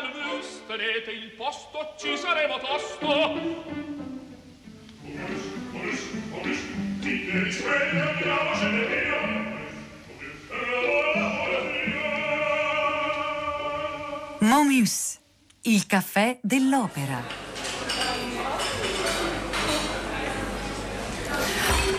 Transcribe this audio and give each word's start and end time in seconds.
cornemuse 0.00 0.62
tenete 0.66 1.10
il 1.10 1.30
posto 1.32 1.94
ci 1.98 2.16
saremo 2.16 2.58
tosto 2.58 3.86
Momus, 14.40 15.18
il 15.62 15.84
caffè 15.86 16.38
dell'opera. 16.42 17.47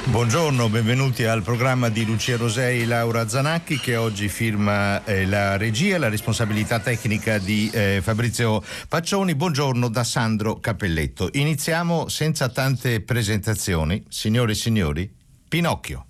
Buongiorno, 0.09 0.69
benvenuti 0.69 1.23
al 1.25 1.43
programma 1.43 1.89
di 1.89 2.03
Lucia 2.03 2.35
Rosei 2.35 2.81
e 2.81 2.85
Laura 2.87 3.27
Zanacchi 3.29 3.77
che 3.77 3.95
oggi 3.95 4.27
firma 4.27 5.03
eh, 5.05 5.27
la 5.27 5.55
regia, 5.55 5.99
la 5.99 6.09
responsabilità 6.09 6.79
tecnica 6.79 7.37
di 7.37 7.69
eh, 7.71 7.99
Fabrizio 8.01 8.63
Paccioni. 8.87 9.35
Buongiorno 9.35 9.87
da 9.87 10.03
Sandro 10.03 10.59
Cappelletto. 10.59 11.29
Iniziamo 11.33 12.07
senza 12.07 12.49
tante 12.49 13.01
presentazioni. 13.01 14.03
Signore 14.09 14.53
e 14.53 14.55
signori, 14.55 15.13
Pinocchio. 15.47 16.07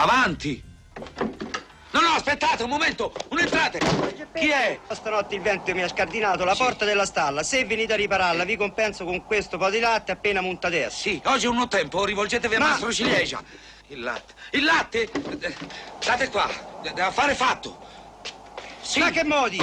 Avanti! 0.00 0.62
No, 1.92 2.00
no, 2.00 2.08
aspettate 2.14 2.62
un 2.62 2.70
momento! 2.70 3.14
Un'entrate! 3.28 3.78
Chi 4.32 4.48
è? 4.48 4.80
Stanotte 4.88 5.34
il 5.34 5.42
vento 5.42 5.74
mi 5.74 5.82
ha 5.82 5.88
scardinato 5.88 6.42
la 6.44 6.54
Sì. 6.54 6.62
porta 6.62 6.86
della 6.86 7.04
stalla. 7.04 7.42
Se 7.42 7.66
venite 7.66 7.92
a 7.92 7.96
ripararla, 7.96 8.44
vi 8.44 8.56
compenso 8.56 9.04
con 9.04 9.22
questo 9.26 9.58
po' 9.58 9.68
di 9.68 9.78
latte 9.78 10.12
appena 10.12 10.40
montate. 10.40 10.88
Sì, 10.90 11.20
oggi 11.26 11.44
è 11.44 11.48
un 11.50 11.68
tempo, 11.68 12.02
rivolgetevi 12.06 12.54
a 12.54 12.58
Ma- 12.60 12.68
Mastro 12.68 12.90
Ciliegia. 12.92 13.42
Il 13.88 14.00
latte. 14.00 14.34
Il 14.52 14.64
latte? 14.64 15.10
Eh, 15.40 15.56
Date 16.02 16.30
qua, 16.30 16.48
da 16.94 17.10
fare 17.10 17.34
fatto. 17.34 17.78
Sì. 18.80 19.00
Ma 19.00 19.10
che 19.10 19.24
modi? 19.24 19.58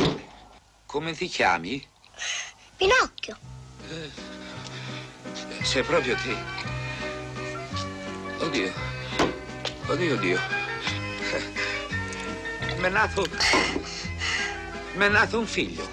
Come 0.86 1.14
ti 1.14 1.28
chiami? 1.28 1.84
Pinocchio. 2.76 3.38
Sei 5.64 5.82
proprio 5.82 6.16
te. 6.16 6.36
Oddio. 8.46 8.97
Oddio, 9.88 10.16
oddio. 10.16 10.40
Mi 12.76 12.84
è 12.84 12.90
nato... 12.90 13.26
Mi 14.96 15.06
è 15.06 15.08
nato 15.08 15.40
un 15.40 15.48
figlio. 15.48 15.88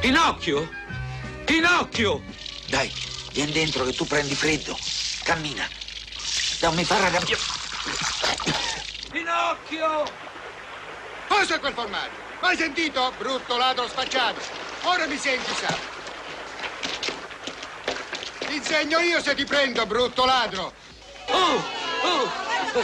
Pinocchio? 0.00 0.68
Pinocchio! 1.44 2.22
Dai, 2.68 2.92
vieni 3.32 3.52
dentro 3.52 3.84
che 3.84 3.94
tu 3.94 4.06
prendi 4.06 4.34
freddo. 4.34 4.76
Cammina. 5.22 5.66
Dammi 6.60 6.84
fare 6.84 7.10
rabbia. 7.10 7.38
Pinocchio! 9.10 10.04
Cosa 11.28 11.54
è 11.54 11.60
quel 11.60 11.72
formaggio? 11.72 12.20
Hai 12.40 12.56
sentito? 12.58 13.10
Brutto 13.16 13.56
ladro 13.56 13.88
sfacciato. 13.88 14.40
Ora 14.82 15.06
mi 15.06 15.16
senti, 15.16 15.50
sa. 15.54 15.91
Ti 18.52 18.58
insegno 18.58 18.98
io 18.98 19.22
se 19.22 19.34
ti 19.34 19.46
prendo, 19.46 19.86
brutto 19.86 20.26
ladro. 20.26 20.74
Oh, 21.28 21.54
oh, 21.54 22.22
oh. 22.74 22.82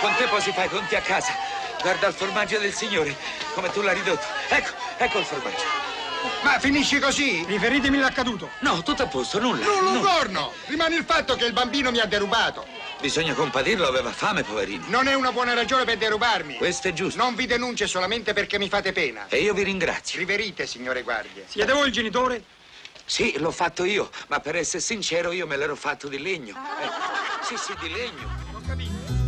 Con 0.00 0.14
te 0.16 0.26
poi 0.26 0.40
si 0.40 0.52
fa 0.52 0.62
i 0.62 0.68
conti 0.68 0.94
a 0.94 1.00
casa. 1.00 1.34
Guarda 1.82 2.06
il 2.06 2.14
formaggio 2.14 2.60
del 2.60 2.72
signore, 2.72 3.16
come 3.54 3.72
tu 3.72 3.80
l'hai 3.80 3.96
ridotto. 3.96 4.24
Ecco, 4.48 4.70
ecco 4.98 5.18
il 5.18 5.24
formaggio. 5.24 5.64
Ma 6.42 6.60
finisci 6.60 7.00
così? 7.00 7.44
Riferitemi 7.44 7.98
l'accaduto. 7.98 8.50
No, 8.60 8.84
tutto 8.84 9.02
a 9.02 9.06
posto, 9.08 9.40
nulla. 9.40 9.64
Non 9.64 9.96
un 9.96 10.00
corno! 10.00 10.52
Rimane 10.66 10.94
il 10.94 11.04
fatto 11.04 11.34
che 11.34 11.44
il 11.44 11.54
bambino 11.54 11.90
mi 11.90 11.98
ha 11.98 12.06
derubato. 12.06 12.64
Bisogna 13.00 13.34
compadirlo, 13.34 13.88
aveva 13.88 14.12
fame, 14.12 14.44
poverino. 14.44 14.84
Non 14.90 15.08
è 15.08 15.14
una 15.14 15.32
buona 15.32 15.54
ragione 15.54 15.84
per 15.84 15.96
derubarmi. 15.96 16.54
Questo 16.54 16.86
è 16.86 16.92
giusto. 16.92 17.20
Non 17.20 17.34
vi 17.34 17.46
denuncio 17.46 17.88
solamente 17.88 18.32
perché 18.32 18.60
mi 18.60 18.68
fate 18.68 18.92
pena. 18.92 19.26
E 19.28 19.38
io 19.38 19.54
vi 19.54 19.64
ringrazio. 19.64 20.20
Riverite, 20.20 20.68
signore 20.68 21.02
guardie. 21.02 21.46
Siete 21.48 21.72
voi 21.72 21.88
il 21.88 21.92
genitore? 21.92 22.44
Sì, 23.10 23.36
l'ho 23.38 23.50
fatto 23.50 23.82
io, 23.82 24.08
ma 24.28 24.38
per 24.38 24.54
essere 24.54 24.80
sincero 24.80 25.32
io 25.32 25.44
me 25.44 25.56
l'ero 25.56 25.74
fatto 25.74 26.06
di 26.06 26.20
legno. 26.20 26.54
Eh, 26.54 27.44
sì, 27.44 27.56
sì, 27.56 27.74
di 27.80 27.90
legno. 27.90 29.19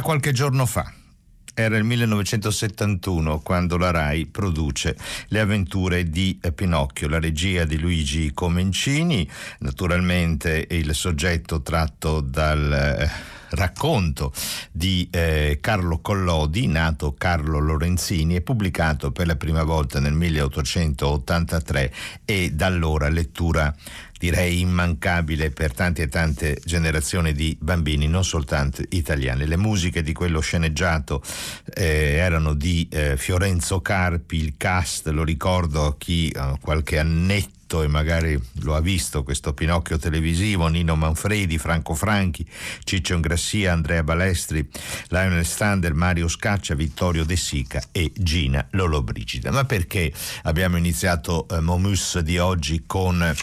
Era 0.00 0.08
qualche 0.08 0.32
giorno 0.32 0.64
fa. 0.64 0.90
Era 1.52 1.76
il 1.76 1.84
1971 1.84 3.40
quando 3.40 3.76
la 3.76 3.90
RAI 3.90 4.24
produce 4.24 4.96
Le 5.28 5.40
avventure 5.40 6.08
di 6.08 6.40
Pinocchio, 6.54 7.06
la 7.06 7.20
regia 7.20 7.66
di 7.66 7.78
Luigi 7.78 8.32
Comencini, 8.32 9.28
naturalmente 9.58 10.66
il 10.70 10.94
soggetto 10.94 11.60
tratto 11.60 12.22
dal 12.22 12.72
eh, 12.72 13.10
racconto 13.50 14.32
di 14.72 15.06
eh, 15.10 15.58
Carlo 15.60 15.98
Collodi, 15.98 16.66
nato 16.66 17.14
Carlo 17.18 17.58
Lorenzini, 17.58 18.36
e 18.36 18.40
pubblicato 18.40 19.12
per 19.12 19.26
la 19.26 19.36
prima 19.36 19.64
volta 19.64 20.00
nel 20.00 20.14
1883 20.14 21.92
e 22.24 22.52
da 22.52 22.64
allora 22.64 23.10
lettura 23.10 23.74
direi 24.20 24.60
immancabile 24.60 25.50
per 25.50 25.72
tante 25.72 26.02
e 26.02 26.08
tante 26.08 26.60
generazioni 26.62 27.32
di 27.32 27.56
bambini, 27.58 28.06
non 28.06 28.22
soltanto 28.22 28.82
italiani. 28.90 29.46
Le 29.46 29.56
musiche 29.56 30.02
di 30.02 30.12
quello 30.12 30.40
sceneggiato 30.40 31.22
eh, 31.72 32.16
erano 32.16 32.52
di 32.52 32.86
eh, 32.90 33.16
Fiorenzo 33.16 33.80
Carpi, 33.80 34.36
il 34.36 34.54
cast, 34.58 35.08
lo 35.08 35.24
ricordo 35.24 35.86
a 35.86 35.96
chi 35.96 36.28
eh, 36.28 36.58
qualche 36.60 36.98
annetto 36.98 37.59
e 37.78 37.86
magari 37.86 38.38
lo 38.62 38.74
ha 38.74 38.80
visto 38.80 39.22
questo 39.22 39.54
Pinocchio 39.54 39.96
televisivo, 39.96 40.66
Nino 40.66 40.96
Manfredi, 40.96 41.56
Franco 41.58 41.94
Franchi, 41.94 42.44
Ciccio 42.82 43.14
Ingrassia, 43.14 43.72
Andrea 43.72 44.02
Balestri, 44.02 44.68
Lionel 45.08 45.46
Stander, 45.46 45.94
Mario 45.94 46.26
Scaccia, 46.26 46.74
Vittorio 46.74 47.24
De 47.24 47.36
Sica 47.36 47.80
e 47.92 48.10
Gina 48.14 48.66
Lollobrigida. 48.70 49.52
Ma 49.52 49.64
perché 49.64 50.12
abbiamo 50.42 50.76
iniziato 50.76 51.46
eh, 51.48 51.60
Momus 51.60 52.18
di 52.18 52.38
oggi 52.38 52.82
con 52.86 53.34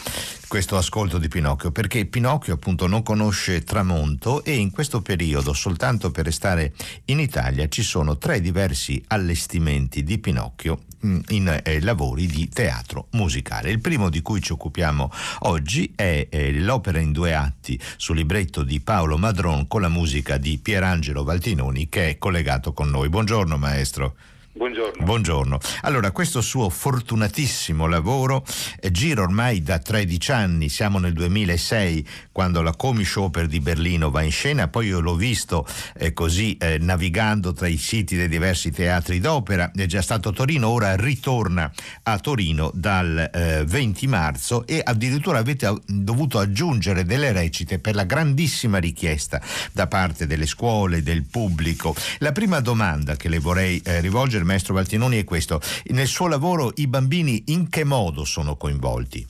questo 0.47 0.77
ascolto 0.77 1.17
di 1.17 1.27
Pinocchio 1.27 1.71
perché 1.71 2.05
Pinocchio 2.05 2.53
appunto 2.53 2.87
non 2.87 3.03
conosce 3.03 3.63
Tramonto 3.63 4.43
e 4.45 4.55
in 4.55 4.71
questo 4.71 5.01
periodo 5.01 5.51
soltanto 5.51 6.09
per 6.09 6.23
restare 6.23 6.73
in 7.05 7.19
Italia 7.19 7.67
ci 7.67 7.83
sono 7.83 8.17
tre 8.17 8.39
diversi 8.39 9.03
allestimenti 9.07 10.03
di 10.03 10.17
Pinocchio 10.19 10.83
in 11.29 11.61
eh, 11.63 11.81
lavori 11.81 12.27
di 12.27 12.49
teatro 12.49 13.07
musicale. 13.11 13.69
Il 13.69 13.81
primo 13.81 14.09
di 14.09 14.21
cui 14.21 14.41
ci 14.41 14.51
occupiamo 14.51 15.11
oggi 15.39 15.93
è 15.95 16.27
eh, 16.29 16.53
l'opera 16.53 16.99
in 16.99 17.11
due 17.11 17.33
atti 17.33 17.79
sul 17.97 18.17
libretto 18.17 18.63
di 18.63 18.79
Paolo 18.79 19.17
Madron 19.17 19.67
con 19.67 19.81
la 19.81 19.89
musica 19.89 20.37
di 20.37 20.57
Pierangelo 20.57 21.23
Valtinoni 21.23 21.89
che 21.89 22.09
è 22.09 22.17
collegato 22.17 22.73
con 22.73 22.89
noi. 22.89 23.09
Buongiorno 23.09 23.57
maestro. 23.57 24.15
Buongiorno. 24.57 25.05
Buongiorno. 25.05 25.59
Allora, 25.81 26.09
questo 26.09 26.41
suo 26.41 26.69
fortunatissimo 26.69 27.85
lavoro 27.85 28.43
eh, 28.79 28.89
gira 28.89 29.21
ormai 29.21 29.61
da 29.61 29.77
13 29.77 30.31
anni, 30.31 30.67
siamo 30.69 30.97
nel 30.97 31.13
2006 31.13 32.07
quando 32.31 32.63
la 32.63 32.73
Comic 32.75 33.13
Oper 33.17 33.45
di 33.45 33.59
Berlino 33.59 34.09
va 34.09 34.23
in 34.23 34.31
scena, 34.31 34.67
poi 34.67 34.87
io 34.87 34.99
l'ho 34.99 35.13
visto 35.13 35.67
eh, 35.95 36.11
così 36.13 36.57
eh, 36.57 36.79
navigando 36.79 37.53
tra 37.53 37.67
i 37.67 37.77
siti 37.77 38.15
dei 38.15 38.27
diversi 38.27 38.71
teatri 38.71 39.19
d'opera, 39.19 39.71
è 39.75 39.85
già 39.85 40.01
stato 40.01 40.29
a 40.29 40.31
Torino, 40.31 40.69
ora 40.69 40.95
ritorna 40.95 41.71
a 42.03 42.17
Torino 42.17 42.71
dal 42.73 43.29
20 43.63 44.05
eh, 44.05 44.07
marzo 44.07 44.65
e 44.65 44.81
addirittura 44.83 45.37
avete 45.37 45.71
dovuto 45.85 46.39
aggiungere 46.39 47.05
delle 47.05 47.31
recite 47.31 47.77
per 47.77 47.93
la 47.93 48.05
grandissima 48.05 48.79
richiesta 48.79 49.39
da 49.71 49.85
parte 49.85 50.25
delle 50.25 50.47
scuole, 50.47 51.03
del 51.03 51.25
pubblico. 51.25 51.95
La 52.19 52.31
prima 52.31 52.59
domanda 52.59 53.15
che 53.15 53.29
le 53.29 53.37
vorrei 53.37 53.79
eh, 53.83 54.01
rivolgere 54.01 54.45
maestro 54.47 54.73
Valtinoni 54.73 55.19
è 55.19 55.23
questo. 55.23 55.61
Nel 55.89 56.07
suo 56.07 56.27
lavoro 56.27 56.71
i 56.77 56.87
bambini 56.87 57.43
in 57.47 57.69
che 57.69 57.83
modo 57.83 58.25
sono 58.25 58.55
coinvolti? 58.55 59.25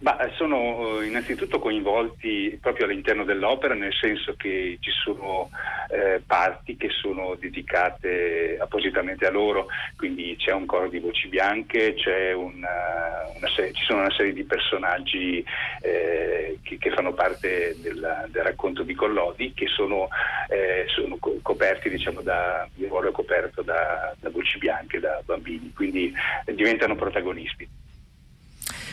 Ma 0.00 0.16
sono 0.36 1.00
eh, 1.00 1.06
innanzitutto 1.06 1.58
coinvolti 1.58 2.56
proprio 2.60 2.86
all'interno 2.86 3.24
dell'opera, 3.24 3.74
nel 3.74 3.92
senso 3.92 4.34
che 4.36 4.78
ci 4.80 4.92
sono 4.92 5.50
eh, 5.90 6.22
parti 6.24 6.76
che 6.76 6.88
sono 6.88 7.34
dedicate 7.34 8.58
appositamente 8.60 9.26
a 9.26 9.30
loro, 9.30 9.66
quindi 9.96 10.36
c'è 10.38 10.52
un 10.52 10.66
coro 10.66 10.88
di 10.88 11.00
voci 11.00 11.26
bianche, 11.26 11.96
una, 12.36 13.26
una 13.34 13.48
serie, 13.56 13.72
ci 13.72 13.82
sono 13.84 14.00
una 14.02 14.12
serie 14.12 14.32
di 14.32 14.44
personaggi 14.44 15.44
eh, 15.82 16.58
che, 16.62 16.78
che, 16.78 16.90
fanno 16.90 17.12
parte 17.12 17.74
del, 17.80 18.28
del, 18.28 18.42
racconto 18.44 18.84
di 18.84 18.94
Collodi 18.94 19.52
che 19.52 19.66
sono, 19.66 20.08
eh, 20.48 20.84
sono 20.86 21.18
coperti, 21.42 21.90
diciamo, 21.90 22.20
da, 22.20 22.68
il 22.76 22.86
ruolo 22.86 23.08
è 23.08 23.12
coperto 23.12 23.62
da, 23.62 24.14
da 24.20 24.30
voci 24.30 24.58
bianche, 24.58 25.00
da 25.00 25.20
bambini, 25.24 25.72
quindi 25.74 26.12
diventano 26.54 26.94
protagonisti. 26.94 27.87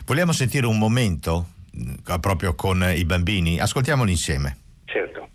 Vogliamo 0.05 0.33
sentire 0.33 0.67
un 0.67 0.77
momento 0.77 1.47
eh, 1.73 2.19
proprio 2.19 2.53
con 2.53 2.93
i 2.95 3.03
bambini? 3.05 3.59
Ascoltiamolo 3.59 4.11
insieme. 4.11 4.57
Certo. 4.85 5.27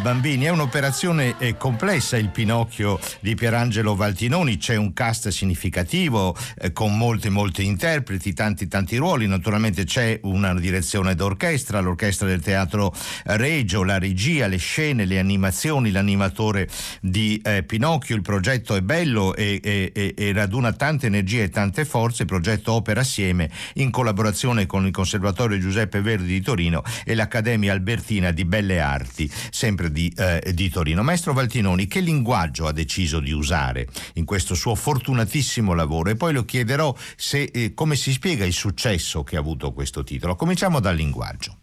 Bambini. 0.00 0.44
È 0.44 0.48
un'operazione 0.48 1.34
eh, 1.38 1.56
complessa 1.56 2.16
il 2.16 2.30
Pinocchio 2.30 2.98
di 3.20 3.34
Pierangelo 3.34 3.94
Valtinoni, 3.94 4.56
c'è 4.56 4.76
un 4.76 4.92
cast 4.92 5.28
significativo 5.28 6.36
eh, 6.58 6.72
con 6.72 6.96
molti 6.96 7.28
molti 7.28 7.64
interpreti, 7.64 8.32
tanti 8.32 8.66
tanti 8.66 8.96
ruoli, 8.96 9.26
naturalmente 9.26 9.84
c'è 9.84 10.18
una 10.22 10.54
direzione 10.54 11.14
d'orchestra, 11.14 11.80
l'orchestra 11.80 12.26
del 12.26 12.40
Teatro 12.40 12.94
Regio, 13.24 13.82
la 13.82 13.98
regia, 13.98 14.46
le 14.46 14.56
scene, 14.56 15.04
le 15.04 15.18
animazioni, 15.18 15.90
l'animatore 15.90 16.68
di 17.00 17.40
eh, 17.44 17.62
Pinocchio, 17.62 18.16
il 18.16 18.22
progetto 18.22 18.74
è 18.74 18.80
bello 18.80 19.34
e, 19.34 19.60
e, 19.62 20.14
e 20.16 20.32
raduna 20.32 20.72
tante 20.72 21.06
energie 21.06 21.44
e 21.44 21.50
tante 21.50 21.84
forze, 21.84 22.22
il 22.22 22.28
progetto 22.28 22.72
opera 22.72 23.00
assieme 23.00 23.50
in 23.74 23.90
collaborazione 23.90 24.66
con 24.66 24.86
il 24.86 24.92
Conservatorio 24.92 25.58
Giuseppe 25.58 26.00
Verdi 26.00 26.26
di 26.26 26.40
Torino 26.40 26.82
e 27.04 27.14
l'Accademia 27.14 27.72
Albertina 27.72 28.30
di 28.30 28.44
Belle 28.44 28.80
Arti, 28.80 29.30
sempre 29.50 29.73
di, 29.74 30.12
eh, 30.16 30.52
di, 30.52 30.68
Torino. 30.68 31.02
Maestro 31.02 31.32
Valtinoni, 31.32 31.86
che 31.86 32.00
linguaggio 32.00 32.66
ha 32.66 32.72
deciso 32.72 33.20
di 33.20 33.32
usare 33.32 33.86
in 34.14 34.24
questo 34.24 34.54
suo 34.54 34.74
fortunatissimo 34.74 35.74
lavoro? 35.74 36.10
E 36.10 36.16
poi 36.16 36.32
lo 36.32 36.44
chiederò 36.44 36.94
se, 37.16 37.50
eh, 37.52 37.74
come 37.74 37.96
si 37.96 38.12
spiega 38.12 38.44
il 38.44 38.52
successo 38.52 39.22
che 39.22 39.36
ha 39.36 39.40
avuto 39.40 39.72
questo 39.72 40.04
titolo. 40.04 40.36
Cominciamo 40.36 40.80
dal 40.80 40.94
linguaggio. 40.94 41.56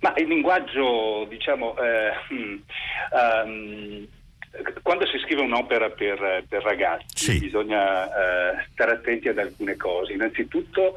Ma 0.00 0.12
il 0.16 0.26
linguaggio, 0.26 1.26
diciamo, 1.28 1.74
eh, 1.78 2.10
um, 3.44 4.06
quando 4.82 5.06
si 5.06 5.18
scrive 5.18 5.42
un'opera 5.42 5.90
per, 5.90 6.44
per 6.48 6.62
ragazzi 6.62 7.32
sì. 7.32 7.38
bisogna 7.38 8.06
eh, 8.06 8.66
stare 8.72 8.92
attenti 8.92 9.28
ad 9.28 9.38
alcune 9.38 9.76
cose. 9.76 10.12
Innanzitutto 10.12 10.96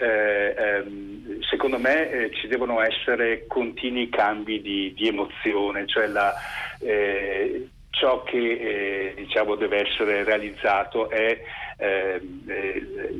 eh, 0.00 0.54
ehm, 0.56 1.40
secondo 1.42 1.78
me 1.78 2.10
eh, 2.10 2.30
ci 2.34 2.48
devono 2.48 2.80
essere 2.80 3.46
continui 3.46 4.08
cambi 4.08 4.60
di, 4.60 4.94
di 4.94 5.08
emozione, 5.08 5.86
cioè 5.86 6.06
la, 6.06 6.34
eh, 6.80 7.68
ciò 7.90 8.22
che 8.22 8.38
eh, 8.38 9.14
diciamo, 9.16 9.56
deve 9.56 9.86
essere 9.86 10.24
realizzato 10.24 11.10
è 11.10 11.38
eh, 11.80 12.20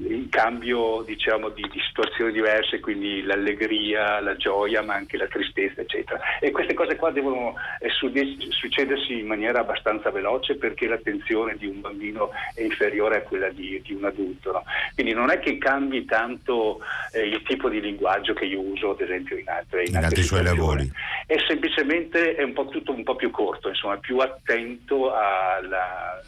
il 0.08 0.28
cambio 0.28 1.02
diciamo, 1.02 1.48
di, 1.48 1.62
di, 1.72 1.80
situazioni 1.80 2.30
diverse, 2.30 2.78
quindi 2.78 3.22
l'allegria, 3.22 4.20
la 4.20 4.36
gioia, 4.36 4.82
ma 4.82 4.94
anche 4.94 5.16
la 5.16 5.26
tristezza, 5.26 5.80
eccetera. 5.80 6.20
E 6.40 6.50
queste 6.50 6.74
cose 6.74 6.96
qua 6.96 7.10
devono 7.10 7.54
eh, 7.80 7.88
succedersi 7.88 9.18
in 9.18 9.26
maniera 9.26 9.60
abbastanza 9.60 10.10
veloce 10.10 10.56
perché 10.56 10.86
l'attenzione 10.86 11.56
di 11.56 11.66
un 11.66 11.80
bambino 11.80 12.30
è 12.54 12.62
inferiore 12.62 13.16
a 13.16 13.22
quella 13.22 13.48
di, 13.48 13.80
di 13.82 13.94
un 13.94 14.04
adulto. 14.04 14.52
No? 14.52 14.64
Quindi 14.94 15.14
non 15.14 15.30
è 15.30 15.38
che 15.38 15.56
cambi 15.56 16.04
tanto 16.04 16.80
eh, 17.12 17.26
il 17.26 17.42
tipo 17.44 17.70
di 17.70 17.80
linguaggio 17.80 18.34
che 18.34 18.44
io 18.44 18.60
uso, 18.60 18.90
ad 18.90 19.00
esempio, 19.00 19.38
in, 19.38 19.48
altre, 19.48 19.84
in, 19.84 19.94
in 19.94 20.04
altri 20.04 20.22
suoi 20.22 20.42
lavori. 20.42 20.90
è 21.26 21.36
semplicemente 21.48 22.34
è 22.34 22.42
un 22.42 22.52
po' 22.52 22.68
tutto 22.68 22.92
un 22.92 23.04
po' 23.04 23.16
più 23.16 23.30
corto, 23.30 23.68
insomma, 23.68 23.96
più 23.96 24.18
attento 24.18 25.14
alla, 25.14 26.20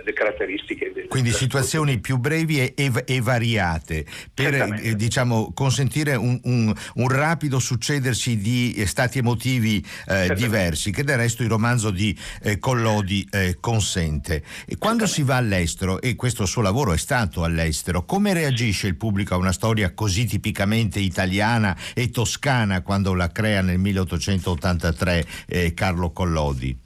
alle 0.00 0.12
caratteristiche 0.12 0.92
del 0.92 1.08
Quindi 1.08 1.30
situazioni 1.30 1.70
più 2.00 2.18
brevi 2.18 2.60
e, 2.60 2.74
e, 2.76 2.92
e 3.06 3.20
variate 3.20 4.04
per 4.32 4.54
eh, 4.54 4.94
diciamo, 4.94 5.52
consentire 5.52 6.14
un, 6.14 6.38
un, 6.44 6.74
un, 6.94 7.08
rapido 7.08 7.58
succedersi 7.58 8.38
di 8.38 8.82
stati 8.86 9.18
emotivi 9.18 9.84
eh, 10.06 10.34
diversi, 10.34 10.90
che 10.90 11.04
del 11.04 11.16
resto 11.16 11.42
il 11.42 11.48
romanzo 11.48 11.90
di 11.90 12.16
eh, 12.42 12.58
Collodi 12.58 13.26
eh, 13.30 13.56
consente. 13.60 14.42
E 14.66 14.76
quando 14.76 15.06
si 15.06 15.22
va 15.22 15.36
all'estero, 15.36 16.00
e 16.00 16.14
questo 16.14 16.46
suo 16.46 16.62
lavoro 16.62 16.92
è 16.92 16.98
stato 16.98 17.44
all'estero, 17.44 18.04
come 18.04 18.32
reagisce 18.32 18.86
il 18.86 18.96
pubblico 18.96 19.34
a 19.34 19.38
una 19.38 19.52
storia 19.52 19.92
così 19.94 20.26
tipicamente 20.26 21.00
italiana 21.00 21.76
e 21.94 22.10
toscana 22.10 22.82
quando 22.82 23.14
la 23.14 23.30
crea 23.30 23.62
nel 23.62 23.78
1883 23.78 25.26
eh, 25.46 25.74
Carlo 25.74 26.12
Collodi? 26.12 26.81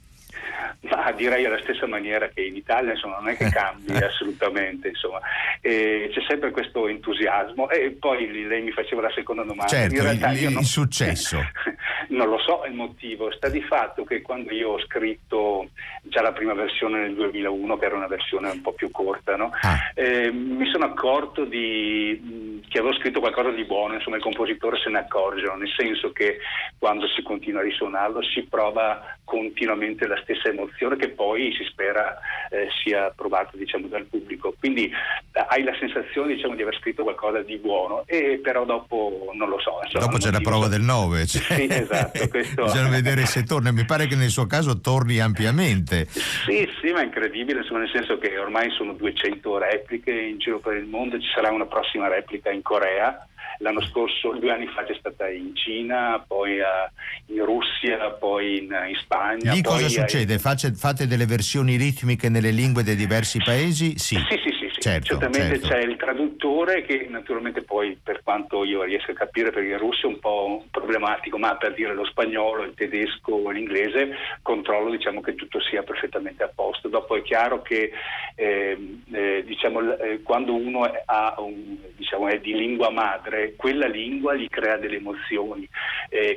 Ma 0.81 1.11
direi 1.11 1.45
alla 1.45 1.59
stessa 1.63 1.87
maniera 1.87 2.29
che 2.29 2.41
in 2.41 2.55
Italia 2.55 2.93
insomma, 2.93 3.17
non 3.17 3.29
è 3.29 3.35
che 3.35 3.49
cambi 3.49 3.91
assolutamente, 3.97 4.89
insomma. 4.89 5.19
c'è 5.61 6.09
sempre 6.27 6.51
questo 6.51 6.87
entusiasmo 6.87 7.69
e 7.69 7.91
poi 7.91 8.47
lei 8.47 8.61
mi 8.61 8.71
faceva 8.71 9.01
la 9.01 9.11
seconda 9.11 9.41
domanda. 9.41 9.67
Certo, 9.67 9.95
in 9.95 10.01
realtà 10.01 10.31
il, 10.31 10.43
il 10.43 10.51
non, 10.51 10.63
successo. 10.63 11.39
non 12.09 12.29
lo 12.29 12.37
so 12.39 12.63
il 12.65 12.73
motivo, 12.73 13.31
sta 13.31 13.49
di 13.49 13.61
fatto 13.61 14.03
che 14.03 14.21
quando 14.21 14.53
io 14.53 14.71
ho 14.71 14.79
scritto 14.81 15.69
già 16.03 16.21
la 16.21 16.31
prima 16.31 16.53
versione 16.53 16.99
nel 16.99 17.15
2001, 17.15 17.77
che 17.77 17.85
era 17.85 17.95
una 17.95 18.07
versione 18.07 18.49
un 18.49 18.61
po' 18.61 18.73
più 18.73 18.91
corta, 18.91 19.35
no? 19.35 19.51
ah. 19.61 19.91
eh, 19.95 20.31
mi 20.31 20.69
sono 20.69 20.85
accorto 20.85 21.43
di, 21.43 22.61
che 22.69 22.79
avevo 22.79 22.93
scritto 22.95 23.19
qualcosa 23.19 23.49
di 23.49 23.65
buono, 23.65 23.95
insomma 23.95 24.17
il 24.17 24.21
compositore 24.21 24.77
se 24.77 24.89
ne 24.89 24.99
accorge, 24.99 25.51
nel 25.57 25.73
senso 25.75 26.11
che 26.11 26.37
quando 26.77 27.07
si 27.07 27.21
continua 27.23 27.61
a 27.61 27.63
risuonarlo 27.63 28.21
si 28.23 28.43
prova 28.43 29.17
continuamente 29.23 30.07
la 30.07 30.19
stessa 30.21 30.47
emozione 30.49 30.66
che 30.97 31.09
poi 31.09 31.53
si 31.57 31.63
spera 31.65 32.17
eh, 32.49 32.67
sia 32.83 33.11
provata 33.15 33.51
diciamo, 33.53 33.87
dal 33.87 34.05
pubblico. 34.05 34.53
Quindi 34.57 34.85
eh, 34.85 35.45
hai 35.49 35.63
la 35.63 35.75
sensazione 35.79 36.35
diciamo, 36.35 36.55
di 36.55 36.61
aver 36.61 36.77
scritto 36.79 37.03
qualcosa 37.03 37.41
di 37.41 37.57
buono, 37.57 38.03
e 38.05 38.39
però 38.41 38.65
dopo 38.65 39.31
non 39.33 39.49
lo 39.49 39.59
so. 39.59 39.79
Insomma, 39.83 40.05
dopo 40.05 40.17
c'è 40.17 40.31
la 40.31 40.39
prova 40.39 40.67
del 40.67 40.81
9. 40.81 41.25
Cioè... 41.25 41.41
Sì, 41.41 41.67
esatto. 41.69 42.27
Questo... 42.27 42.63
Bisogna 42.65 42.89
vedere 42.89 43.25
se 43.25 43.43
torna. 43.43 43.71
Mi 43.71 43.85
pare 43.85 44.07
che 44.07 44.15
nel 44.15 44.29
suo 44.29 44.47
caso 44.47 44.79
torni 44.79 45.19
ampiamente. 45.19 46.07
Sì, 46.07 46.67
sì, 46.81 46.91
ma 46.91 47.01
è 47.01 47.05
incredibile, 47.05 47.59
insomma, 47.59 47.79
nel 47.79 47.91
senso 47.91 48.17
che 48.17 48.37
ormai 48.37 48.69
sono 48.71 48.93
200 48.93 49.57
repliche 49.57 50.11
in 50.11 50.37
giro 50.37 50.59
per 50.59 50.75
il 50.75 50.85
mondo, 50.85 51.19
ci 51.19 51.29
sarà 51.33 51.51
una 51.51 51.65
prossima 51.65 52.07
replica 52.07 52.51
in 52.51 52.61
Corea 52.61 53.27
l'anno 53.59 53.81
scorso, 53.81 54.33
due 54.39 54.51
anni 54.51 54.67
fa 54.67 54.83
c'è 54.83 54.95
stata 54.99 55.29
in 55.29 55.55
Cina, 55.55 56.23
poi 56.25 56.59
uh, 56.59 57.33
in 57.33 57.43
Russia, 57.45 58.11
poi 58.11 58.57
in, 58.57 58.63
in 58.65 58.95
Spagna. 59.01 59.53
Lì 59.53 59.61
cosa 59.61 59.87
succede? 59.87 60.39
Fate, 60.39 60.73
fate 60.73 61.07
delle 61.07 61.25
versioni 61.25 61.75
ritmiche 61.75 62.29
nelle 62.29 62.51
lingue 62.51 62.83
dei 62.83 62.95
diversi 62.95 63.39
paesi? 63.39 63.97
Sì, 63.97 64.15
sì, 64.15 64.37
sì. 64.43 64.56
Sì 64.77 64.81
certo, 64.81 65.07
certamente 65.07 65.59
certo. 65.59 65.67
c'è 65.67 65.79
il 65.79 65.95
traduttore 65.95 66.83
che 66.83 67.07
naturalmente 67.09 67.63
poi 67.63 67.97
per 68.01 68.21
quanto 68.23 68.63
io 68.63 68.83
riesco 68.83 69.11
a 69.11 69.15
capire 69.15 69.51
perché 69.51 69.69
il 69.69 69.79
russo 69.79 70.05
è 70.07 70.09
un 70.09 70.19
po' 70.19 70.65
problematico 70.69 71.37
ma 71.37 71.55
per 71.55 71.73
dire 71.73 71.93
lo 71.93 72.05
spagnolo, 72.05 72.63
il 72.63 72.73
tedesco, 72.75 73.49
l'inglese 73.49 74.15
controllo 74.41 74.91
diciamo 74.91 75.21
che 75.21 75.35
tutto 75.35 75.59
sia 75.61 75.83
perfettamente 75.83 76.43
a 76.43 76.51
posto 76.53 76.87
dopo 76.87 77.15
è 77.15 77.21
chiaro 77.23 77.61
che 77.61 77.91
eh, 78.35 78.99
eh, 79.11 79.43
diciamo, 79.45 79.97
eh, 79.97 80.21
quando 80.21 80.53
uno 80.53 80.89
un, 81.37 81.77
diciamo, 81.95 82.27
è, 82.27 82.39
di 82.39 82.53
lingua 82.53 82.91
madre 82.91 83.55
quella 83.55 83.87
lingua 83.87 84.35
gli 84.35 84.47
crea 84.47 84.77
delle 84.77 84.97
emozioni 84.97 85.67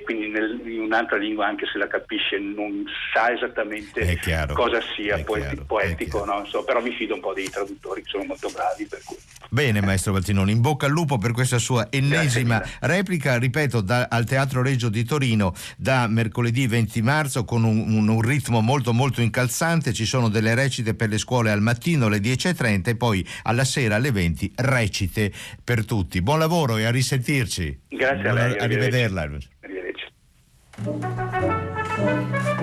quindi 0.04 0.28
nel, 0.28 0.60
in 0.64 0.80
un'altra 0.80 1.16
lingua 1.16 1.46
anche 1.46 1.66
se 1.66 1.78
la 1.78 1.86
capisce 1.86 2.38
non 2.38 2.84
sa 3.12 3.32
esattamente 3.32 4.18
cosa 4.52 4.80
sia 4.96 5.22
poeti, 5.22 5.60
poetico 5.66 6.24
no? 6.24 6.44
so, 6.46 6.64
però 6.64 6.80
mi 6.80 6.92
fido 6.92 7.14
un 7.14 7.20
po' 7.20 7.32
dei 7.32 7.48
traduttori 7.48 8.02
che 8.02 8.08
sono 8.10 8.24
molto 8.24 8.48
bravi. 8.50 8.88
Bene, 9.48 9.80
maestro 9.80 10.12
Baltinoni, 10.12 10.52
in 10.52 10.60
bocca 10.60 10.86
al 10.86 10.92
lupo 10.92 11.18
per 11.18 11.32
questa 11.32 11.58
sua 11.58 11.88
ennesima 11.90 12.62
replica, 12.80 13.36
ripeto, 13.36 13.80
da, 13.80 14.06
al 14.08 14.24
Teatro 14.24 14.62
Reggio 14.62 14.88
di 14.88 15.04
Torino 15.04 15.54
da 15.76 16.06
mercoledì 16.06 16.66
20 16.68 17.02
marzo 17.02 17.44
con 17.44 17.64
un, 17.64 17.92
un, 17.92 18.08
un, 18.08 18.20
ritmo 18.20 18.60
molto 18.60 18.92
molto 18.92 19.20
incalzante, 19.20 19.92
ci 19.92 20.04
sono 20.04 20.28
delle 20.28 20.54
recite 20.54 20.94
per 20.94 21.08
le 21.08 21.18
scuole 21.18 21.50
al 21.50 21.62
mattino 21.62 22.06
alle 22.06 22.18
10.30 22.18 22.88
e 22.90 22.96
poi 22.96 23.26
alla 23.42 23.64
sera 23.64 23.96
alle 23.96 24.12
20 24.12 24.52
recite 24.56 25.32
per 25.64 25.84
tutti. 25.84 26.22
Buon 26.22 26.38
lavoro 26.38 26.76
e 26.76 26.84
a 26.84 26.90
risentirci. 26.90 27.80
Grazie 27.88 28.28
a 28.28 28.32
lei. 28.32 28.56
Arrivederla. 28.56 29.28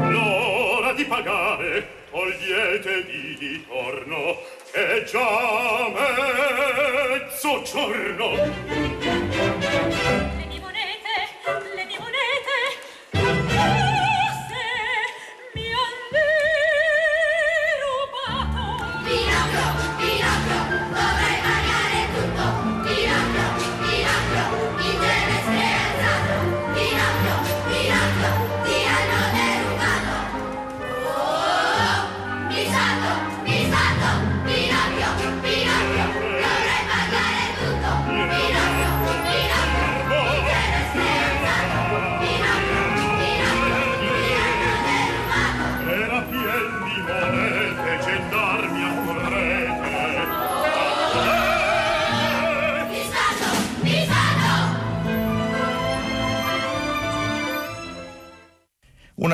L'ora 0.09 0.93
di 0.93 1.05
pagare 1.05 1.87
togliete 2.09 3.05
di 3.05 3.37
ritorno 3.39 4.37
che 4.71 5.03
già 5.05 5.87
mezzogiorno. 7.29 8.37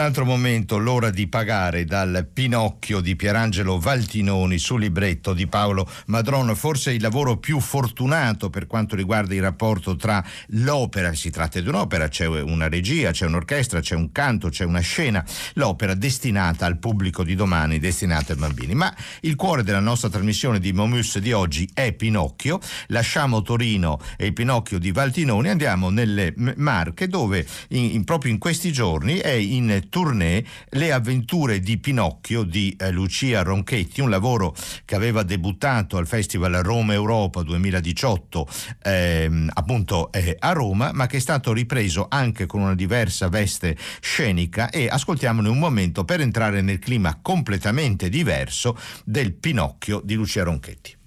Altro 0.04 0.26
momento, 0.26 0.78
l'ora 0.78 1.10
di 1.10 1.28
pagare 1.28 1.86
dal 1.86 2.28
Pinocchio 2.32 3.00
di 3.00 3.16
Pierangelo 3.16 3.80
Valtinoni 3.80 4.58
sul 4.58 4.82
libretto 4.82 5.34
di 5.34 5.48
Paolo 5.48 5.90
Madron, 6.08 6.54
forse 6.58 6.92
il 6.92 7.02
lavoro 7.02 7.38
più 7.38 7.62
fortunato 7.62 8.50
per 8.50 8.68
quanto 8.68 8.98
riguarda 8.98 9.34
il 9.34 9.42
rapporto 9.42 9.96
tra 9.96 10.22
l'opera, 10.48 11.14
si 11.14 11.30
tratta 11.30 11.62
di 11.62 11.70
un'opera, 11.70 12.10
c'è 12.10 12.28
una 12.28 12.68
regia, 12.68 13.12
c'è 13.12 13.26
un'orchestra, 13.26 13.80
c'è 13.80 13.96
un 13.96 14.12
canto, 14.12 14.50
c'è 14.50 14.66
una 14.66 14.82
scena, 14.82 15.24
l'opera 15.54 15.94
destinata 15.94 16.66
al 16.66 16.80
pubblico 16.80 17.24
di 17.24 17.36
domani, 17.36 17.80
destinata 17.80 18.34
ai 18.34 18.40
bambini. 18.40 18.76
Ma 18.76 18.94
il 19.22 19.36
cuore 19.38 19.64
della 19.64 19.80
nostra 19.80 20.10
trasmissione 20.10 20.60
di 20.60 20.74
Momus 20.74 21.18
di 21.20 21.32
oggi 21.32 21.70
è 21.74 21.94
Pinocchio, 21.94 22.60
lasciamo 22.88 23.42
Torino 23.42 24.02
e 24.18 24.26
il 24.26 24.34
Pinocchio 24.34 24.80
di 24.80 24.92
Valtinoni, 24.92 25.48
andiamo 25.48 25.90
nelle 25.90 26.34
Marche 26.58 27.08
dove 27.08 27.48
in, 27.70 27.86
in, 27.94 28.04
proprio 28.04 28.34
in 28.34 28.38
questi 28.38 28.74
giorni 28.74 29.20
è 29.20 29.32
in 29.32 29.84
tournée 29.94 30.44
Le 30.70 30.92
avventure 30.92 31.60
di 31.60 31.78
Pinocchio 31.78 32.42
di 32.42 32.76
eh, 32.80 32.90
Lucia 32.90 33.44
Ronchetti, 33.44 34.02
un 34.02 34.10
lavoro 34.10 34.56
che 34.86 34.96
aveva 34.96 35.22
debuttato 35.22 35.98
al 35.98 36.08
Festival 36.08 36.54
Roma 36.64 36.94
Europa 36.94 37.44
2018 37.44 38.48
ehm, 38.82 39.52
appunto 39.54 40.12
eh, 40.12 40.36
a 40.40 40.52
Roma, 40.52 40.90
ma 40.94 41.06
che 41.06 41.18
è 41.18 41.20
stato 41.20 41.54
ripreso 41.54 42.08
anche 42.10 42.48
con 42.48 42.62
una 42.62 42.74
diversa 42.74 43.30
veste 43.30 43.78
scenica 44.00 44.72
e 44.72 44.88
ascoltiamone 44.88 45.48
un 45.48 45.60
momento 45.60 46.04
per 46.06 46.22
entrare 46.22 46.62
nel 46.62 46.80
clima 46.80 47.20
completamente 47.22 48.10
diverso 48.10 48.76
del 49.06 49.34
Pinocchio 49.34 50.02
di 50.04 50.16
Lucia 50.16 50.42
Ronchetti. 50.42 51.02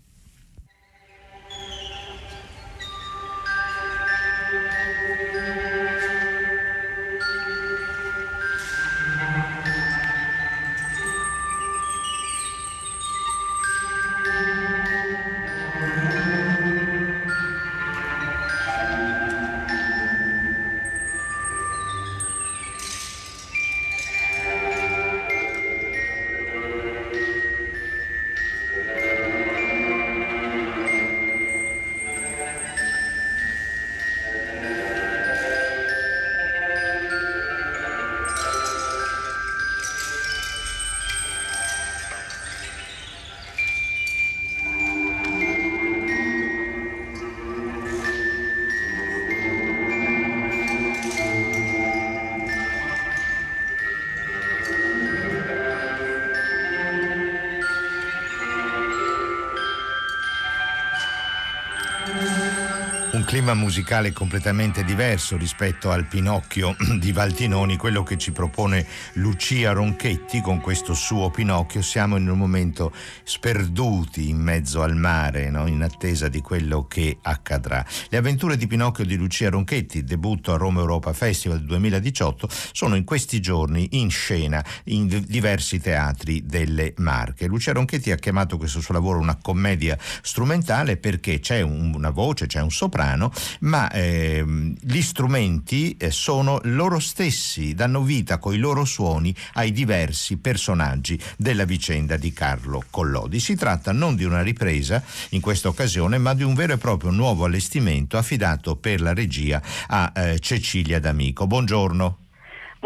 Clima 63.26 63.54
musicale 63.54 64.12
completamente 64.12 64.84
diverso 64.84 65.36
rispetto 65.36 65.90
al 65.90 66.06
Pinocchio 66.06 66.76
di 66.96 67.10
Valtinoni, 67.10 67.76
quello 67.76 68.04
che 68.04 68.16
ci 68.18 68.30
propone 68.30 68.86
Lucia 69.14 69.72
Ronchetti 69.72 70.40
con 70.40 70.60
questo 70.60 70.94
suo 70.94 71.28
Pinocchio. 71.30 71.82
Siamo 71.82 72.16
in 72.18 72.30
un 72.30 72.38
momento 72.38 72.92
sperduti 73.24 74.28
in 74.28 74.38
mezzo 74.38 74.80
al 74.80 74.94
mare, 74.94 75.50
no? 75.50 75.66
in 75.66 75.82
attesa 75.82 76.28
di 76.28 76.40
quello 76.40 76.86
che 76.86 77.18
accadrà. 77.20 77.84
Le 78.10 78.16
avventure 78.16 78.56
di 78.56 78.68
Pinocchio 78.68 79.04
di 79.04 79.16
Lucia 79.16 79.50
Ronchetti, 79.50 80.04
debutto 80.04 80.52
a 80.52 80.56
Roma 80.56 80.78
Europa 80.78 81.12
Festival 81.12 81.64
2018, 81.64 82.48
sono 82.70 82.94
in 82.94 83.02
questi 83.02 83.40
giorni 83.40 83.88
in 83.98 84.08
scena 84.08 84.64
in 84.84 85.24
diversi 85.26 85.80
teatri 85.80 86.46
delle 86.46 86.94
Marche. 86.98 87.48
Lucia 87.48 87.72
Ronchetti 87.72 88.12
ha 88.12 88.16
chiamato 88.16 88.56
questo 88.56 88.80
suo 88.80 88.94
lavoro 88.94 89.18
una 89.18 89.36
commedia 89.42 89.98
strumentale 90.22 90.96
perché 90.96 91.40
c'è 91.40 91.60
una 91.60 92.10
voce, 92.10 92.46
c'è 92.46 92.60
un 92.60 92.70
soprano, 92.70 93.14
ma 93.60 93.90
eh, 93.90 94.44
gli 94.78 95.00
strumenti 95.00 95.96
eh, 95.96 96.10
sono 96.10 96.60
loro 96.64 96.98
stessi, 96.98 97.74
danno 97.74 98.02
vita 98.02 98.38
con 98.38 98.54
i 98.54 98.58
loro 98.58 98.84
suoni 98.84 99.34
ai 99.54 99.72
diversi 99.72 100.36
personaggi 100.36 101.18
della 101.36 101.64
vicenda 101.64 102.16
di 102.16 102.32
Carlo 102.32 102.84
Collodi. 102.90 103.40
Si 103.40 103.54
tratta 103.54 103.92
non 103.92 104.16
di 104.16 104.24
una 104.24 104.42
ripresa 104.42 105.02
in 105.30 105.40
questa 105.40 105.68
occasione, 105.68 106.18
ma 106.18 106.34
di 106.34 106.42
un 106.42 106.54
vero 106.54 106.74
e 106.74 106.78
proprio 106.78 107.10
nuovo 107.10 107.44
allestimento 107.44 108.16
affidato 108.16 108.76
per 108.76 109.00
la 109.00 109.14
regia 109.14 109.62
a 109.88 110.12
eh, 110.14 110.38
Cecilia 110.38 111.00
D'Amico. 111.00 111.46
Buongiorno. 111.46 112.25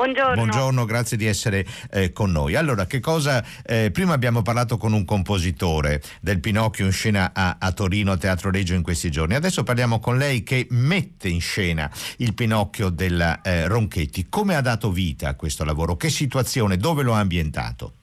Buongiorno. 0.01 0.35
Buongiorno, 0.35 0.85
grazie 0.87 1.19
di 1.19 1.27
essere 1.27 1.67
eh, 1.91 2.11
con 2.11 2.33
noi. 2.33 2.57
Allora, 2.57 2.87
che 2.87 3.01
cosa... 3.01 3.45
Eh, 3.63 3.91
prima 3.93 4.15
abbiamo 4.15 4.41
parlato 4.41 4.79
con 4.79 4.95
un 4.95 5.05
compositore 5.05 6.01
del 6.23 6.41
Pinocchio 6.41 6.87
in 6.87 6.93
scena 6.93 7.33
a, 7.35 7.59
a 7.61 7.73
Torino, 7.73 8.17
Teatro 8.17 8.51
Reggio 8.51 8.73
in 8.73 8.83
questi 8.83 9.11
giorni. 9.11 9.35
Adesso 9.35 9.63
parliamo 9.63 10.01
con 10.01 10.17
lei 10.17 10.43
che 10.43 10.67
mette 10.71 11.29
in 11.29 11.43
scena 11.43 11.91
il 12.17 12.33
Pinocchio 12.33 12.89
della 12.89 13.43
eh, 13.43 13.69
Ronchetti. 13.69 14.31
Come 14.31 14.55
ha 14.55 14.63
dato 14.63 14.91
vita 14.91 15.29
a 15.29 15.35
questo 15.35 15.65
lavoro? 15.65 15.97
Che 15.97 16.09
situazione? 16.09 16.79
Dove 16.79 17.03
lo 17.03 17.13
ha 17.13 17.19
ambientato? 17.19 17.97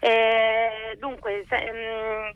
Eh, 0.00 0.79
dunque, 0.98 1.44
se, 1.48 1.56
um, 1.56 2.32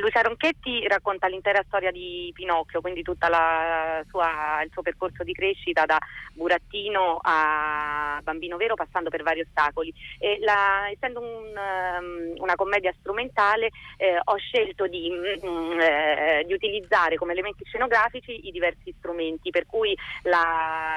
Lucia 0.00 0.22
Ronchetti 0.22 0.86
racconta 0.86 1.26
l'intera 1.26 1.62
storia 1.66 1.90
di 1.90 2.30
Pinocchio, 2.34 2.80
quindi 2.80 3.02
tutto 3.02 3.26
il 3.26 4.06
suo 4.08 4.82
percorso 4.82 5.22
di 5.22 5.32
crescita 5.32 5.84
da 5.84 5.98
burattino 6.32 7.18
a 7.22 8.20
bambino 8.22 8.56
vero 8.56 8.74
passando 8.74 9.10
per 9.10 9.22
vari 9.22 9.40
ostacoli. 9.40 9.92
La, 10.40 10.88
essendo 10.90 11.20
un, 11.20 11.52
um, 11.56 12.34
una 12.42 12.54
commedia 12.54 12.94
strumentale 12.98 13.70
eh, 13.96 14.18
ho 14.22 14.36
scelto 14.36 14.86
di, 14.86 15.10
um, 15.42 15.78
eh, 15.80 16.44
di, 16.46 16.52
utilizzare 16.52 17.16
come 17.16 17.32
elementi 17.32 17.64
scenografici 17.64 18.46
i 18.48 18.50
diversi 18.50 18.94
strumenti, 18.98 19.50
per 19.50 19.66
cui 19.66 19.96
la, 20.22 20.96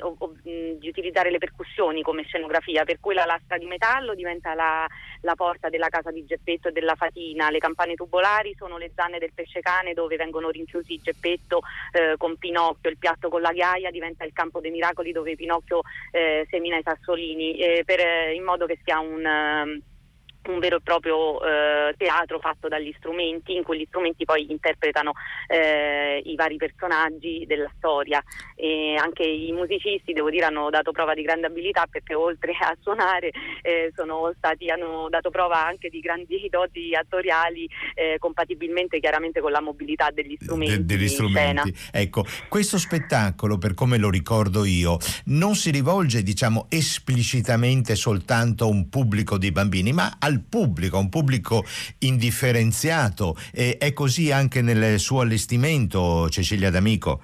o, 0.00 0.14
o, 0.18 0.32
di 0.42 0.88
utilizzare 0.88 1.30
le 1.30 1.38
percussioni 1.38 2.02
come 2.02 2.24
scenografia, 2.24 2.84
per 2.84 3.00
cui 3.00 3.14
la 3.14 3.24
lastra 3.24 3.58
di 3.58 3.66
metallo 3.66 4.14
diventa 4.14 4.54
la, 4.54 4.86
la 5.22 5.34
porta 5.34 5.68
della 5.68 5.88
casa 5.88 6.10
di 6.10 6.24
Geppetto 6.30 6.68
e 6.68 6.72
della 6.72 6.94
Fatina, 6.94 7.50
le 7.50 7.58
campane 7.58 7.94
tubolari 7.94 8.54
sono 8.56 8.78
le 8.78 8.92
zanne 8.94 9.18
del 9.18 9.32
pesce 9.34 9.58
cane 9.58 9.94
dove 9.94 10.14
vengono 10.14 10.48
rinchiusi 10.50 11.00
Geppetto 11.02 11.60
eh, 11.92 12.14
con 12.16 12.36
Pinocchio, 12.36 12.88
il 12.88 12.98
piatto 12.98 13.28
con 13.28 13.40
la 13.40 13.50
ghiaia 13.50 13.90
diventa 13.90 14.24
il 14.24 14.32
campo 14.32 14.60
dei 14.60 14.70
miracoli 14.70 15.10
dove 15.10 15.34
Pinocchio 15.34 15.80
eh, 16.12 16.46
semina 16.48 16.76
i 16.76 16.82
sassolini, 16.84 17.58
eh, 17.58 17.82
per, 17.84 18.32
in 18.32 18.44
modo 18.44 18.66
che 18.66 18.78
sia 18.84 19.00
un... 19.00 19.24
Um, 19.24 19.82
un 20.48 20.58
vero 20.58 20.76
e 20.76 20.80
proprio 20.80 21.42
eh, 21.42 21.94
teatro 21.96 22.38
fatto 22.38 22.68
dagli 22.68 22.92
strumenti 22.96 23.54
in 23.54 23.62
cui 23.62 23.78
gli 23.78 23.84
strumenti 23.86 24.24
poi 24.24 24.50
interpretano 24.50 25.12
eh, 25.46 26.22
i 26.24 26.34
vari 26.34 26.56
personaggi 26.56 27.44
della 27.46 27.70
storia 27.76 28.22
e 28.54 28.96
anche 28.96 29.22
i 29.22 29.52
musicisti 29.52 30.12
devo 30.12 30.30
dire 30.30 30.46
hanno 30.46 30.70
dato 30.70 30.92
prova 30.92 31.14
di 31.14 31.22
grande 31.22 31.46
abilità 31.46 31.86
perché 31.90 32.14
oltre 32.14 32.52
a 32.52 32.74
suonare 32.80 33.32
eh, 33.62 33.92
sono 33.94 34.32
stati, 34.36 34.70
hanno 34.70 35.08
dato 35.10 35.30
prova 35.30 35.64
anche 35.66 35.90
di 35.90 36.00
grandi 36.00 36.48
doti 36.48 36.94
attoriali 36.94 37.68
eh, 37.94 38.16
compatibilmente 38.18 38.98
chiaramente 38.98 39.40
con 39.40 39.50
la 39.50 39.60
mobilità 39.60 40.10
degli 40.10 40.36
strumenti, 40.40 40.84
De, 40.84 40.96
degli 40.96 41.08
strumenti. 41.08 41.74
ecco 41.92 42.24
questo 42.48 42.78
spettacolo 42.78 43.58
per 43.58 43.74
come 43.74 43.98
lo 43.98 44.10
ricordo 44.10 44.64
io 44.64 44.98
non 45.26 45.54
si 45.54 45.70
rivolge 45.70 46.22
diciamo 46.22 46.66
esplicitamente 46.70 47.94
soltanto 47.94 48.64
a 48.64 48.68
un 48.68 48.88
pubblico 48.88 49.36
di 49.36 49.52
bambini 49.52 49.92
ma 49.92 50.16
a 50.18 50.29
al 50.30 50.40
pubblico, 50.40 50.98
un 50.98 51.08
pubblico 51.08 51.64
indifferenziato. 51.98 53.36
E 53.52 53.76
è 53.78 53.92
così 53.92 54.32
anche 54.32 54.62
nel 54.62 54.98
suo 54.98 55.20
allestimento, 55.20 56.28
Cecilia 56.30 56.70
D'Amico? 56.70 57.20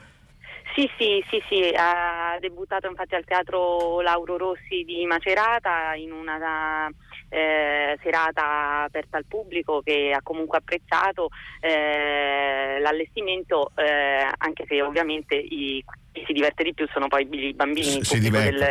Sì, 0.75 0.91
sì, 0.99 1.25
sì, 1.31 1.43
sì, 1.49 1.73
ha 1.75 2.37
debuttato 2.39 2.87
infatti 2.87 3.15
al 3.15 3.25
Teatro 3.25 4.03
Lauro 4.03 4.37
Rossi 4.37 4.85
di 4.85 5.07
Macerata 5.07 5.95
in 5.95 6.13
una 6.13 6.87
eh, 7.31 7.99
serata 8.03 8.83
aperta 8.83 9.17
al 9.17 9.25
pubblico 9.27 9.81
che 9.81 10.13
ha 10.15 10.21
comunque 10.23 10.59
apprezzato 10.59 11.31
eh, 11.61 12.79
l'allestimento, 12.79 13.73
eh, 13.75 14.29
anche 14.37 14.67
se 14.69 14.83
ovviamente 14.83 15.35
i 15.35 15.83
chi 16.17 16.25
si 16.27 16.33
diverte 16.33 16.63
di 16.63 16.73
più 16.73 16.87
sono 16.91 17.09
poi 17.09 17.29
i 17.31 17.53
bambini. 17.53 18.03
Si 18.03 18.19
del... 18.19 18.65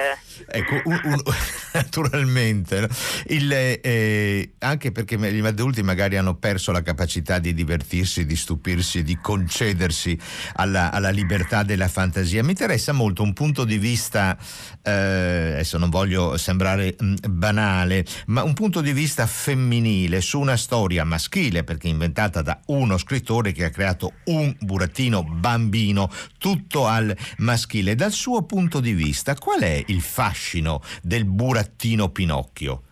ecco, 0.48 0.82
un, 0.86 1.00
un, 1.04 1.22
naturalmente, 1.74 2.90
il, 3.28 3.52
eh, 3.54 4.54
anche 4.60 4.92
perché 4.92 5.16
gli 5.18 5.46
adulti 5.46 5.84
magari 5.84 6.18
hanno 6.18 6.36
perso 6.36 6.72
la 6.72 6.82
capacità 6.82 7.38
di 7.38 7.54
divertirsi, 7.54 8.26
di 8.26 8.36
stupirsi, 8.36 9.04
di 9.04 9.20
concedersi 9.22 10.18
alla, 10.56 10.92
alla 10.92 11.12
libertà 11.12 11.62
della 11.62 11.88
fantasia. 11.88 12.44
Mi 12.44 12.52
interessa 12.52 12.94
molto 12.94 13.22
un 13.22 13.34
punto 13.34 13.64
di 13.64 13.78
vista, 13.78 14.36
eh, 14.82 14.92
adesso 14.92 15.78
non 15.78 15.92
voglio 15.92 16.38
sembrare 16.38 16.96
mh, 16.98 17.06
mm, 17.06 17.16
banale, 17.30 18.06
ma 18.28 18.42
un 18.42 18.54
punto 18.54 18.82
di 18.82 18.92
vista 18.92 19.28
femminile 19.28 20.20
su 20.20 20.40
una 20.40 20.58
storia 20.58 21.04
maschile, 21.04 21.64
perché 21.64 21.88
inventata 21.88 22.42
da 22.42 22.60
uno 22.68 22.98
scrittore 22.98 23.52
che 23.52 23.66
ha 23.66 23.70
creato 23.70 24.14
un 24.26 24.56
burattino 24.62 25.24
bambino, 25.24 26.10
tutto 26.40 26.88
al 26.88 27.16
maschile. 27.38 27.96
Dal 27.96 28.12
suo 28.12 28.44
punto 28.44 28.80
di 28.80 28.94
vista, 28.94 29.36
qual 29.36 29.62
è 29.62 29.84
il 29.88 30.02
fascino 30.02 30.82
del 31.02 31.26
burattino 31.26 32.10
Pinocchio? 32.10 32.85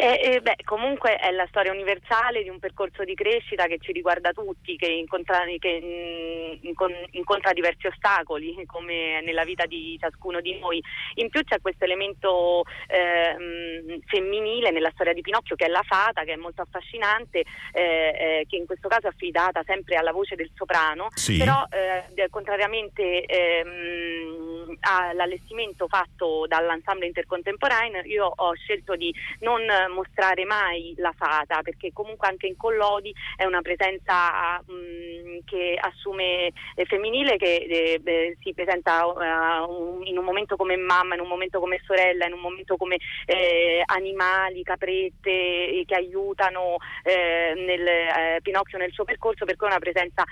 Eh, 0.00 0.20
eh, 0.22 0.40
beh, 0.40 0.58
comunque 0.62 1.16
è 1.16 1.32
la 1.32 1.44
storia 1.48 1.72
universale 1.72 2.44
di 2.44 2.48
un 2.48 2.60
percorso 2.60 3.02
di 3.02 3.14
crescita 3.14 3.66
che 3.66 3.78
ci 3.80 3.90
riguarda 3.90 4.30
tutti, 4.30 4.76
che 4.76 4.86
incontra, 4.86 5.42
che, 5.58 6.60
mh, 6.62 6.68
mm, 6.68 6.92
incontra 7.10 7.52
diversi 7.52 7.88
ostacoli, 7.88 8.54
come 8.66 9.20
nella 9.22 9.42
vita 9.42 9.66
di 9.66 9.96
ciascuno 9.98 10.40
di 10.40 10.56
noi. 10.56 10.80
In 11.14 11.30
più 11.30 11.42
c'è 11.42 11.60
questo 11.60 11.82
elemento 11.82 12.62
eh, 12.86 13.34
mh, 13.36 13.92
mm, 13.92 13.98
femminile 14.06 14.70
nella 14.70 14.92
storia 14.92 15.12
di 15.12 15.20
Pinocchio, 15.20 15.56
che 15.56 15.64
è 15.64 15.68
la 15.68 15.82
fata, 15.84 16.22
che 16.22 16.34
è 16.34 16.36
molto 16.36 16.62
affascinante, 16.62 17.42
eh, 17.72 17.82
eh, 17.82 18.46
che 18.48 18.54
in 18.54 18.66
questo 18.66 18.86
caso 18.86 19.06
è 19.06 19.10
affidata 19.10 19.64
sempre 19.66 19.96
alla 19.96 20.12
voce 20.12 20.36
del 20.36 20.50
soprano, 20.54 21.08
sì. 21.14 21.38
però 21.38 21.64
eh, 21.70 22.28
contrariamente 22.30 23.24
ehm, 23.24 24.76
all'allestimento 24.78 25.88
fatto 25.88 26.46
dall'ensemble 26.46 27.06
intercontemporaneo, 27.06 28.02
io 28.04 28.32
ho 28.32 28.54
scelto 28.54 28.94
di 28.94 29.12
non 29.40 29.86
mostrare 29.88 30.44
mai 30.44 30.94
la 30.96 31.12
fata 31.16 31.62
perché 31.62 31.92
comunque 31.92 32.28
anche 32.28 32.46
in 32.46 32.56
Collodi 32.56 33.14
è 33.36 33.44
una 33.44 33.62
presenza 33.62 34.62
mh, 34.66 34.72
mm, 34.72 35.38
che 35.44 35.78
assume 35.80 36.52
eh, 36.74 36.84
femminile 36.84 37.36
che 37.36 38.00
eh, 38.04 38.36
si 38.40 38.54
presenta 38.54 39.06
uh, 39.06 40.02
in 40.04 40.18
un 40.18 40.24
momento 40.24 40.56
come 40.56 40.76
mamma, 40.76 41.14
in 41.14 41.20
un 41.20 41.28
momento 41.28 41.60
come 41.60 41.80
sorella, 41.84 42.26
in 42.26 42.32
un 42.32 42.40
momento 42.40 42.76
come 42.76 42.96
eh, 43.26 43.82
animali, 43.84 44.62
caprette 44.62 45.30
eh, 45.30 45.84
che 45.86 45.94
aiutano 45.94 46.76
eh, 47.02 47.54
nel, 47.56 48.40
Pinocchio 48.42 48.78
nel 48.78 48.92
suo 48.92 49.04
percorso 49.04 49.44
perché 49.44 49.64
è 49.64 49.68
una 49.68 49.78
presenza 49.78 50.24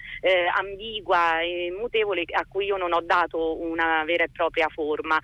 ambigua 0.57 1.41
e 1.41 1.73
mutevole 1.77 2.25
a 2.33 2.45
cui 2.49 2.67
io 2.67 2.77
non 2.77 2.93
ho 2.93 3.01
dato 3.01 3.61
una 3.61 4.03
vera 4.05 4.25
e 4.25 4.31
propria 4.33 4.69
forma 4.69 5.19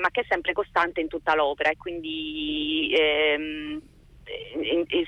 ma 0.00 0.10
che 0.10 0.20
è 0.20 0.24
sempre 0.28 0.52
costante 0.52 1.00
in 1.00 1.08
tutta 1.08 1.34
l'opera 1.34 1.70
e 1.70 1.76
quindi 1.76 2.94
ehm, 3.36 3.82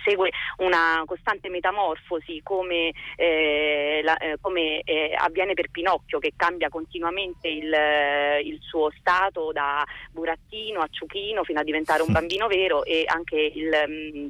segue 0.04 0.30
una 0.58 1.02
costante 1.04 1.48
metamorfosi 1.48 2.40
come, 2.42 2.92
eh, 3.16 4.00
la, 4.02 4.16
eh, 4.16 4.36
come 4.40 4.80
eh, 4.82 5.14
avviene 5.16 5.54
per 5.54 5.70
Pinocchio 5.70 6.18
che 6.18 6.32
cambia 6.36 6.68
continuamente 6.68 7.48
il, 7.48 7.72
il, 8.44 8.58
suo 8.60 8.90
stato 8.98 9.52
da 9.52 9.84
burattino 10.12 10.80
a 10.80 10.88
ciuchino 10.90 11.44
fino 11.44 11.60
a 11.60 11.64
diventare 11.64 12.02
un 12.02 12.12
bambino 12.12 12.46
vero 12.46 12.84
e 12.84 13.04
anche 13.06 13.36
il, 13.36 13.68
mh, 13.68 14.18
mm, 14.18 14.26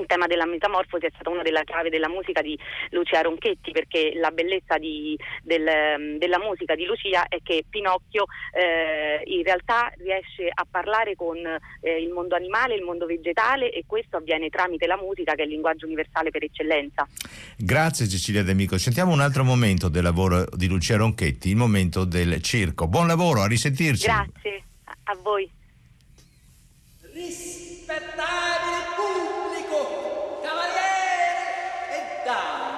il 0.00 0.06
tema 0.06 0.26
della 0.26 0.46
metamorfosi 0.46 1.06
è 1.06 1.10
stata 1.14 1.30
una 1.30 1.42
delle 1.42 1.62
chiavi 1.64 1.88
della 1.88 2.08
musica 2.08 2.42
di 2.42 2.58
Lucia 2.90 3.20
Ronchetti 3.20 3.70
perché 3.70 4.12
la 4.16 4.30
bellezza 4.30 4.78
di, 4.78 5.18
del, 5.42 6.18
della 6.18 6.38
musica 6.38 6.74
di 6.74 6.84
Lucia 6.84 7.26
è 7.28 7.38
che 7.42 7.64
Pinocchio 7.68 8.26
eh, 8.52 9.22
in 9.24 9.42
realtà 9.42 9.92
riesce 9.98 10.50
a 10.52 10.66
parlare 10.68 11.14
con 11.14 11.36
eh, 11.36 12.02
il 12.02 12.10
mondo 12.10 12.34
animale, 12.34 12.74
il 12.74 12.82
mondo 12.82 13.06
vegetale 13.06 13.70
e 13.70 13.84
questo 13.86 14.16
avviene 14.16 14.48
tramite 14.48 14.86
la 14.86 14.96
musica 14.96 15.34
che 15.34 15.42
è 15.42 15.44
il 15.44 15.50
linguaggio 15.50 15.86
universale 15.86 16.30
per 16.30 16.44
eccellenza. 16.44 17.06
Grazie 17.56 18.08
Cecilia 18.08 18.42
D'Amico. 18.42 18.78
Sentiamo 18.78 19.12
un 19.12 19.20
altro 19.20 19.44
momento 19.44 19.88
del 19.88 20.02
lavoro 20.02 20.44
di 20.52 20.68
Lucia 20.68 20.96
Ronchetti, 20.96 21.50
il 21.50 21.56
momento 21.56 22.04
del 22.04 22.42
circo. 22.42 22.86
Buon 22.86 23.06
lavoro, 23.06 23.42
a 23.42 23.46
risentirci. 23.46 24.06
Grazie, 24.06 24.62
a, 25.04 25.16
voi. 25.22 25.50
Rispettabile 27.12 28.84
pubblico, 28.96 29.33
cavaliere 29.33 29.33
e 32.26 32.73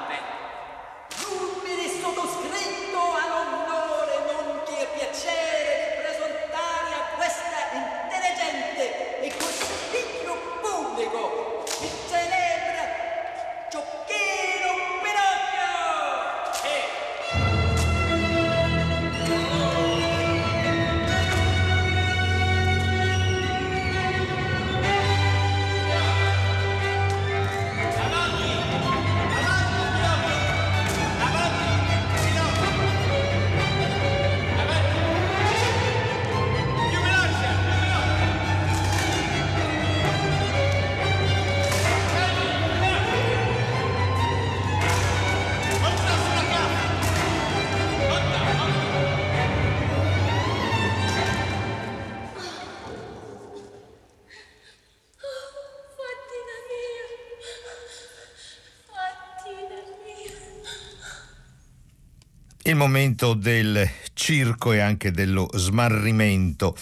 Il 62.67 62.75
momento 62.75 63.35
del 63.35 63.89
circo 64.13 64.73
e 64.73 64.81
anche 64.81 65.13
dello 65.13 65.49
smarrimento 65.55 66.77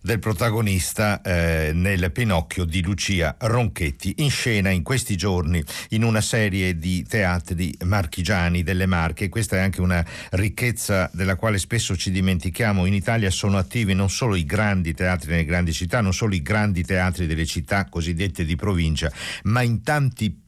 del 0.00 0.20
protagonista 0.20 1.20
eh, 1.20 1.72
nel 1.74 2.12
Pinocchio 2.12 2.64
di 2.64 2.80
Lucia 2.80 3.34
Ronchetti, 3.36 4.14
in 4.18 4.30
scena 4.30 4.70
in 4.70 4.84
questi 4.84 5.16
giorni 5.16 5.60
in 5.88 6.04
una 6.04 6.20
serie 6.20 6.78
di 6.78 7.02
teatri 7.02 7.76
marchigiani 7.86 8.62
delle 8.62 8.86
Marche. 8.86 9.28
Questa 9.28 9.56
è 9.56 9.58
anche 9.58 9.80
una 9.80 10.06
ricchezza 10.30 11.10
della 11.12 11.34
quale 11.34 11.58
spesso 11.58 11.96
ci 11.96 12.12
dimentichiamo. 12.12 12.86
In 12.86 12.94
Italia 12.94 13.30
sono 13.30 13.58
attivi 13.58 13.94
non 13.94 14.08
solo 14.08 14.36
i 14.36 14.44
grandi 14.44 14.94
teatri 14.94 15.30
nelle 15.32 15.44
grandi 15.44 15.72
città, 15.72 16.00
non 16.00 16.14
solo 16.14 16.36
i 16.36 16.42
grandi 16.42 16.84
teatri 16.84 17.26
delle 17.26 17.46
città 17.46 17.86
cosiddette 17.86 18.44
di 18.44 18.54
provincia, 18.54 19.10
ma 19.42 19.62
in 19.62 19.82
tanti 19.82 20.44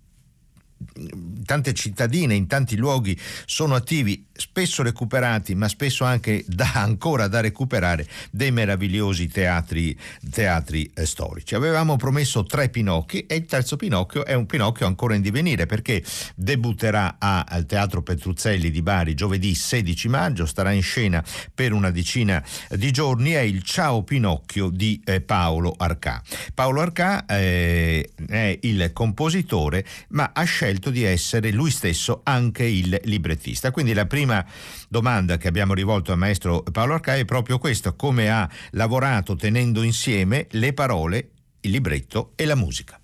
tante 1.44 1.72
cittadine, 1.72 2.34
in 2.34 2.46
tanti 2.46 2.76
luoghi 2.76 3.18
sono 3.46 3.74
attivi, 3.74 4.26
spesso 4.32 4.82
recuperati, 4.82 5.54
ma 5.54 5.68
spesso 5.68 6.04
anche 6.04 6.44
da, 6.46 6.72
ancora 6.74 7.26
da 7.28 7.40
recuperare, 7.40 8.06
dei 8.30 8.50
meravigliosi 8.50 9.28
teatri, 9.28 9.98
teatri 10.30 10.90
eh, 10.94 11.06
storici. 11.06 11.54
Avevamo 11.54 11.96
promesso 11.96 12.44
tre 12.44 12.68
Pinocchi 12.68 13.26
e 13.26 13.36
il 13.36 13.46
terzo 13.46 13.76
Pinocchio 13.76 14.24
è 14.24 14.34
un 14.34 14.46
Pinocchio 14.46 14.86
ancora 14.86 15.14
in 15.14 15.22
divenire 15.22 15.66
perché 15.66 16.02
debutterà 16.34 17.16
a- 17.18 17.44
al 17.48 17.66
Teatro 17.66 18.02
Petruzzelli 18.02 18.70
di 18.70 18.82
Bari 18.82 19.14
giovedì 19.14 19.54
16 19.54 20.08
maggio, 20.08 20.46
starà 20.46 20.72
in 20.72 20.82
scena 20.82 21.24
per 21.54 21.72
una 21.72 21.90
decina 21.90 22.44
di 22.70 22.90
giorni, 22.90 23.30
è 23.32 23.40
il 23.40 23.62
Ciao 23.62 24.02
Pinocchio 24.02 24.68
di 24.70 25.00
eh, 25.04 25.20
Paolo 25.20 25.74
Arcà. 25.76 26.22
Paolo 26.54 26.80
Arcà 26.80 27.24
eh, 27.26 28.10
è 28.28 28.58
il 28.62 28.90
compositore, 28.92 29.84
ma 30.08 30.30
ha 30.34 30.44
scelto 30.44 30.87
di 30.90 31.02
essere 31.02 31.52
lui 31.52 31.70
stesso 31.70 32.20
anche 32.24 32.64
il 32.64 33.00
librettista. 33.04 33.70
Quindi 33.70 33.92
la 33.94 34.06
prima 34.06 34.44
domanda 34.88 35.36
che 35.36 35.48
abbiamo 35.48 35.74
rivolto 35.74 36.12
al 36.12 36.18
maestro 36.18 36.62
Paolo 36.62 36.94
Arcà 36.94 37.16
è 37.16 37.24
proprio 37.24 37.58
questa, 37.58 37.92
come 37.92 38.30
ha 38.30 38.48
lavorato 38.70 39.36
tenendo 39.36 39.82
insieme 39.82 40.46
le 40.50 40.72
parole, 40.72 41.30
il 41.60 41.70
libretto 41.70 42.32
e 42.36 42.44
la 42.44 42.54
musica. 42.54 43.00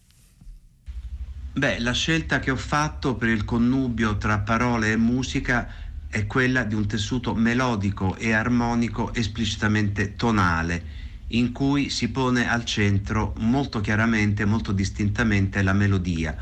Beh, 1.56 1.78
la 1.78 1.92
scelta 1.92 2.40
che 2.40 2.50
ho 2.50 2.56
fatto 2.56 3.14
per 3.14 3.28
il 3.28 3.44
connubio 3.44 4.16
tra 4.16 4.38
parole 4.40 4.90
e 4.90 4.96
musica 4.96 5.68
è 6.08 6.26
quella 6.26 6.64
di 6.64 6.74
un 6.74 6.86
tessuto 6.86 7.34
melodico 7.34 8.16
e 8.16 8.32
armonico 8.32 9.14
esplicitamente 9.14 10.16
tonale, 10.16 10.82
in 11.28 11.52
cui 11.52 11.90
si 11.90 12.08
pone 12.10 12.48
al 12.48 12.64
centro 12.64 13.34
molto 13.38 13.80
chiaramente, 13.80 14.44
molto 14.44 14.72
distintamente 14.72 15.62
la 15.62 15.72
melodia. 15.72 16.36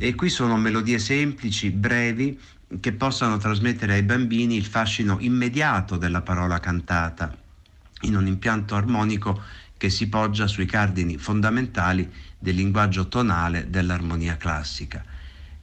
E 0.00 0.14
qui 0.14 0.28
sono 0.28 0.56
melodie 0.56 1.00
semplici, 1.00 1.70
brevi, 1.70 2.38
che 2.78 2.92
possano 2.92 3.36
trasmettere 3.36 3.94
ai 3.94 4.04
bambini 4.04 4.54
il 4.54 4.64
fascino 4.64 5.16
immediato 5.18 5.96
della 5.96 6.20
parola 6.20 6.60
cantata, 6.60 7.36
in 8.02 8.14
un 8.14 8.28
impianto 8.28 8.76
armonico 8.76 9.42
che 9.76 9.90
si 9.90 10.08
poggia 10.08 10.46
sui 10.46 10.66
cardini 10.66 11.18
fondamentali 11.18 12.08
del 12.38 12.54
linguaggio 12.54 13.08
tonale 13.08 13.70
dell'armonia 13.70 14.36
classica. 14.36 15.04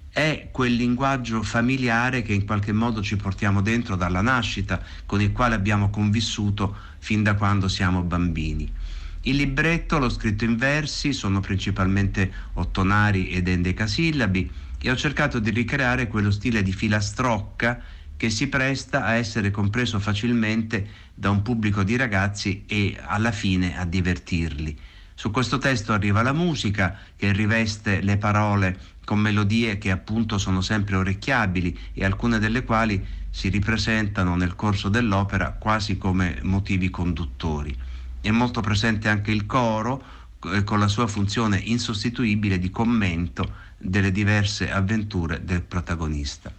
È 0.10 0.50
quel 0.52 0.74
linguaggio 0.74 1.41
familiare 1.41 2.21
che 2.21 2.34
in 2.34 2.43
qualche 2.43 2.74
modo 2.74 3.02
ci 3.02 3.15
portiamo 3.15 3.62
dentro 3.62 3.95
dalla 3.95 4.21
nascita, 4.21 4.84
con 5.06 5.21
il 5.21 5.32
quale 5.32 5.56
abbiamo 5.56 5.89
convissuto 5.89 6.76
fin 6.98 7.24
da 7.24 7.36
quando 7.36 7.69
siamo 7.69 8.02
bambini. 8.02 8.69
Il 9.28 9.38
libretto 9.38 9.98
l'ho 9.98 10.10
scritto 10.10 10.44
in 10.44 10.56
versi, 10.56 11.12
sono 11.12 11.40
principalmente 11.40 12.32
ottonari 12.54 13.30
ed 13.30 13.48
endecasillabi 13.48 14.52
e 14.80 14.92
ho 14.92 14.96
cercato 14.96 15.40
di 15.40 15.50
ricreare 15.50 16.08
quello 16.08 16.30
stile 16.30 16.62
di 16.62 16.72
filastrocca 16.72 17.82
che 18.16 18.30
si 18.30 18.48
presta 18.50 19.04
a 19.04 19.14
essere 19.14 19.50
compreso 19.50 20.00
facilmente 20.00 20.88
da 21.16 21.32
un 21.32 21.42
pubblico 21.42 21.82
di 21.82 21.96
ragazzi 21.96 22.66
e 22.68 23.00
alla 23.04 23.32
fine 23.32 23.76
a 23.76 23.86
divertirli. 23.86 24.78
Su 25.16 25.32
questo 25.32 25.58
testo 25.58 25.92
arriva 25.92 26.22
la 26.22 26.34
musica 26.34 26.96
che 27.16 27.32
riveste 27.32 28.02
le 28.02 28.18
parole 28.18 28.80
con 29.06 29.18
melodie 29.18 29.80
che 29.80 29.90
appunto 29.90 30.38
sono 30.38 30.62
sempre 30.62 30.98
orecchiabili 30.98 31.76
e 31.94 32.06
alcune 32.06 32.38
delle 32.38 32.64
quali 32.64 33.04
si 33.32 33.50
ripresentano 33.50 34.36
nel 34.36 34.54
corso 34.54 34.88
dell'opera 34.88 35.54
quasi 35.54 35.98
come 35.98 36.38
motivi 36.44 36.92
conduttori. 36.92 37.76
È 38.26 38.32
molto 38.32 38.60
presente 38.60 39.08
anche 39.08 39.30
il 39.30 39.46
coro 39.46 40.04
eh, 40.46 40.64
con 40.64 40.80
la 40.80 40.88
sua 40.88 41.06
funzione 41.06 41.60
insostituibile 41.60 42.58
di 42.58 42.72
commento 42.72 43.54
delle 43.78 44.12
diverse 44.12 44.72
avventure 44.72 45.44
del 45.46 45.62
protagonista. 45.62 46.52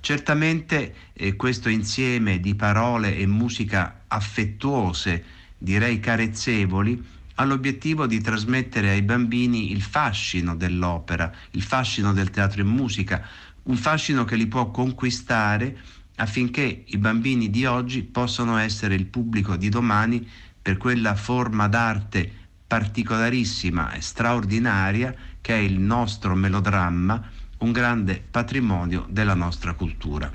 Certamente 0.00 0.94
eh, 1.12 1.36
questo 1.36 1.68
insieme 1.68 2.40
di 2.40 2.54
parole 2.54 3.14
e 3.14 3.26
musica 3.26 4.04
affettuose, 4.08 5.22
direi 5.58 6.00
carezzevoli, 6.00 7.04
ha 7.34 7.44
l'obiettivo 7.44 8.06
di 8.06 8.22
trasmettere 8.22 8.88
ai 8.88 9.02
bambini 9.02 9.70
il 9.70 9.82
fascino 9.82 10.56
dell'opera, 10.56 11.30
il 11.50 11.62
fascino 11.62 12.14
del 12.14 12.30
teatro 12.30 12.62
e 12.62 12.64
musica, 12.64 13.22
un 13.64 13.76
fascino 13.76 14.24
che 14.24 14.36
li 14.36 14.46
può 14.46 14.70
conquistare 14.70 15.78
affinché 16.16 16.84
i 16.86 16.96
bambini 16.96 17.50
di 17.50 17.66
oggi 17.66 18.02
possano 18.02 18.56
essere 18.56 18.94
il 18.94 19.04
pubblico 19.04 19.56
di 19.56 19.68
domani 19.68 20.26
per 20.62 20.76
quella 20.76 21.16
forma 21.16 21.66
d'arte 21.66 22.30
particolarissima 22.66 23.92
e 23.92 24.00
straordinaria 24.00 25.14
che 25.40 25.54
è 25.54 25.58
il 25.58 25.78
nostro 25.78 26.34
melodramma, 26.34 27.30
un 27.58 27.72
grande 27.72 28.24
patrimonio 28.30 29.04
della 29.10 29.34
nostra 29.34 29.74
cultura. 29.74 30.30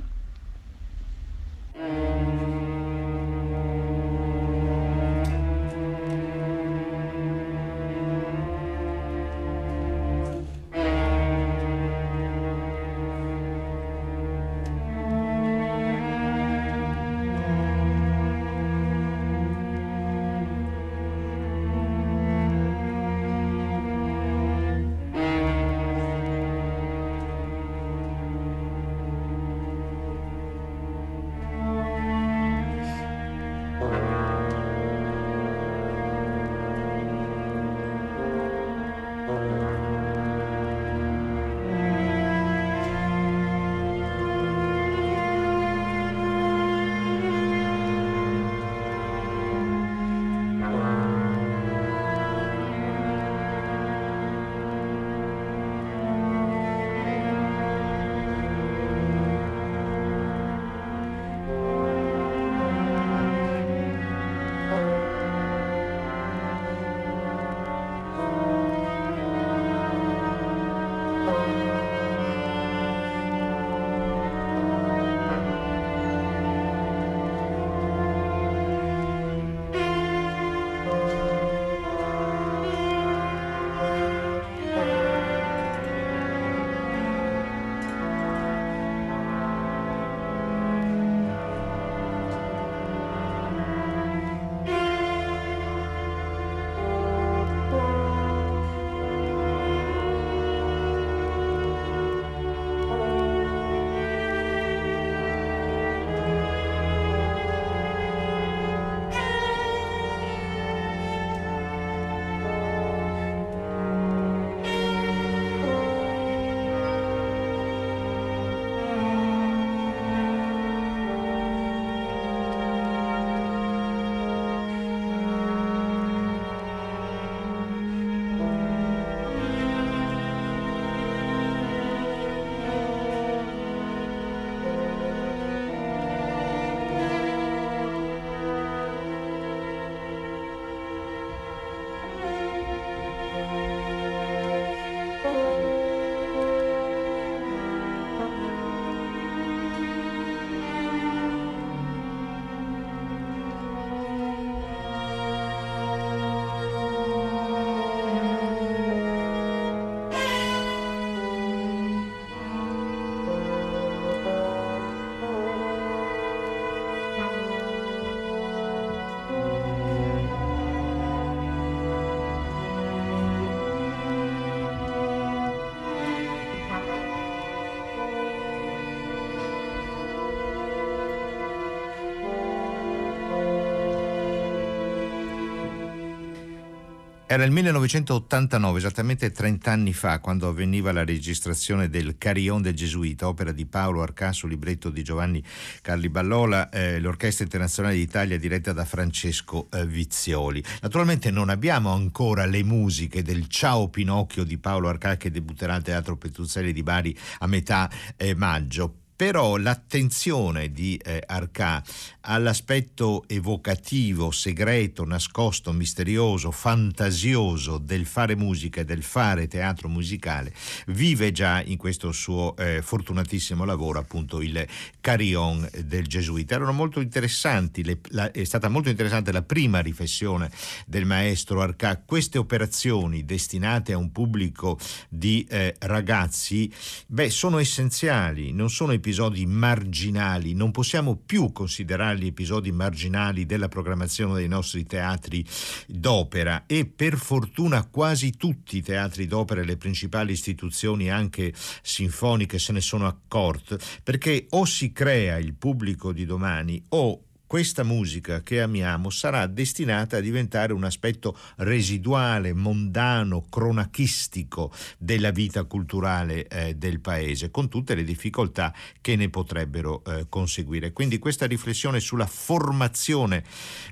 Era 187.37 187.45
il 187.45 187.51
1989, 187.51 188.79
esattamente 188.79 189.31
30 189.31 189.69
anni 189.71 189.93
fa, 189.93 190.17
quando 190.17 190.47
avveniva 190.47 190.91
la 190.91 191.05
registrazione 191.05 191.87
del 191.87 192.17
Carillon 192.17 192.63
del 192.63 192.73
Gesuita, 192.73 193.27
opera 193.27 193.51
di 193.51 193.67
Paolo 193.67 194.01
Arcasso, 194.01 194.47
libretto 194.47 194.89
di 194.89 195.03
Giovanni 195.03 195.43
Carli 195.83 196.09
Ballola, 196.09 196.69
eh, 196.69 196.99
l'Orchestra 196.99 197.43
Internazionale 197.43 197.93
d'Italia 197.93 198.39
diretta 198.39 198.73
da 198.73 198.85
Francesco 198.85 199.67
eh, 199.71 199.85
Vizioli. 199.85 200.63
Naturalmente 200.81 201.29
non 201.29 201.49
abbiamo 201.49 201.91
ancora 201.91 202.47
le 202.47 202.63
musiche 202.63 203.21
del 203.21 203.47
Ciao 203.47 203.87
Pinocchio 203.89 204.43
di 204.43 204.57
Paolo 204.57 204.89
Arcà 204.89 205.15
che 205.17 205.29
debutterà 205.29 205.75
al 205.75 205.83
Teatro 205.83 206.17
Petruzzelli 206.17 206.73
di 206.73 206.81
Bari 206.81 207.15
a 207.37 207.45
metà 207.45 207.87
eh, 208.15 208.33
maggio 208.33 209.01
però 209.17 209.57
l'attenzione 209.57 210.71
di 210.71 210.95
eh, 211.03 211.23
Arcà 211.25 211.83
all'aspetto 212.21 213.23
evocativo, 213.27 214.29
segreto, 214.29 215.05
nascosto, 215.05 215.73
misterioso, 215.73 216.51
fantasioso 216.51 217.79
del 217.79 218.05
fare 218.05 218.35
musica 218.35 218.81
e 218.81 218.85
del 218.85 219.01
fare 219.01 219.47
teatro 219.47 219.89
musicale 219.89 220.53
vive 220.87 221.31
già 221.31 221.63
in 221.63 221.77
questo 221.77 222.11
suo 222.11 222.55
eh, 222.57 222.81
fortunatissimo 222.83 223.65
lavoro, 223.65 223.97
appunto 223.97 224.39
il 224.41 224.65
Carillon 225.01 225.67
del 225.85 226.05
Gesuita. 226.05 226.53
Erano 226.53 226.73
molto 226.73 227.01
interessanti, 227.01 227.83
le, 227.83 227.99
la, 228.09 228.31
è 228.31 228.43
stata 228.43 228.69
molto 228.69 228.89
interessante 228.89 229.31
la 229.31 229.41
prima 229.41 229.79
riflessione 229.79 230.51
del 230.85 231.05
maestro 231.05 231.61
Arcà. 231.61 231.99
Queste 232.05 232.37
operazioni 232.37 233.25
destinate 233.25 233.93
a 233.93 233.97
un 233.97 234.11
pubblico 234.11 234.77
di 235.09 235.43
eh, 235.49 235.73
ragazzi, 235.79 236.71
beh, 237.07 237.31
sono 237.31 237.57
essenziali, 237.57 238.51
non 238.51 238.69
sono 238.69 238.93
episodi 239.07 239.45
marginali, 239.45 240.53
non 240.53 240.71
possiamo 240.71 241.15
più 241.15 241.53
considerarli 241.53 242.27
episodi 242.27 242.73
marginali 242.73 243.45
della 243.45 243.69
programmazione 243.69 244.33
dei 244.33 244.49
nostri 244.49 244.85
teatri 244.85 245.45
d'opera. 245.87 246.65
E 246.65 246.85
per 246.85 247.15
fortuna 247.15 247.85
quasi 247.85 248.35
tutti 248.35 248.75
i 248.75 248.81
teatri 248.81 249.25
d'opera 249.25 249.61
e 249.61 249.63
le 249.63 249.77
principali 249.77 250.33
istituzioni 250.33 251.09
anche 251.09 251.53
sinfoniche 251.81 252.59
se 252.59 252.73
ne 252.73 252.81
sono 252.81 253.07
accorte 253.07 253.79
perché 254.03 254.47
o 254.49 254.65
si 254.65 254.91
crea 254.91 255.37
il 255.37 255.53
pubblico 255.53 256.11
di 256.11 256.25
domani 256.25 256.83
o 256.89 257.26
questa 257.47 257.83
musica 257.83 258.43
che 258.43 258.61
amiamo 258.61 259.09
sarà 259.09 259.47
destinata 259.47 260.17
a 260.17 260.19
diventare 260.19 260.73
un 260.73 260.83
aspetto 260.83 261.37
residuale, 261.57 262.53
mondano, 262.53 263.45
cronachistico 263.49 264.71
della 264.97 265.31
vita 265.31 265.63
culturale 265.63 266.45
eh, 266.47 266.75
del 266.75 266.99
paese, 266.99 267.49
con 267.49 267.69
tutte 267.69 267.95
le 267.95 268.03
difficoltà 268.03 268.73
che 268.99 269.15
ne 269.15 269.29
potrebbero 269.29 270.03
eh, 270.03 270.25
conseguire. 270.27 270.91
Quindi 270.91 271.19
questa 271.19 271.45
riflessione 271.45 272.01
sulla 272.01 272.27
formazione 272.27 273.43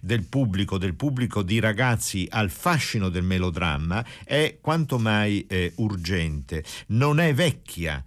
del 0.01 0.25
pubblico, 0.25 0.77
del 0.77 0.95
pubblico 0.95 1.41
di 1.41 1.59
ragazzi 1.59 2.27
al 2.29 2.49
fascino 2.49 3.07
del 3.07 3.23
melodramma, 3.23 4.05
è 4.25 4.57
quanto 4.59 4.99
mai 4.99 5.45
eh, 5.47 5.71
urgente. 5.77 6.63
Non 6.87 7.21
è 7.21 7.33
vecchia 7.33 8.03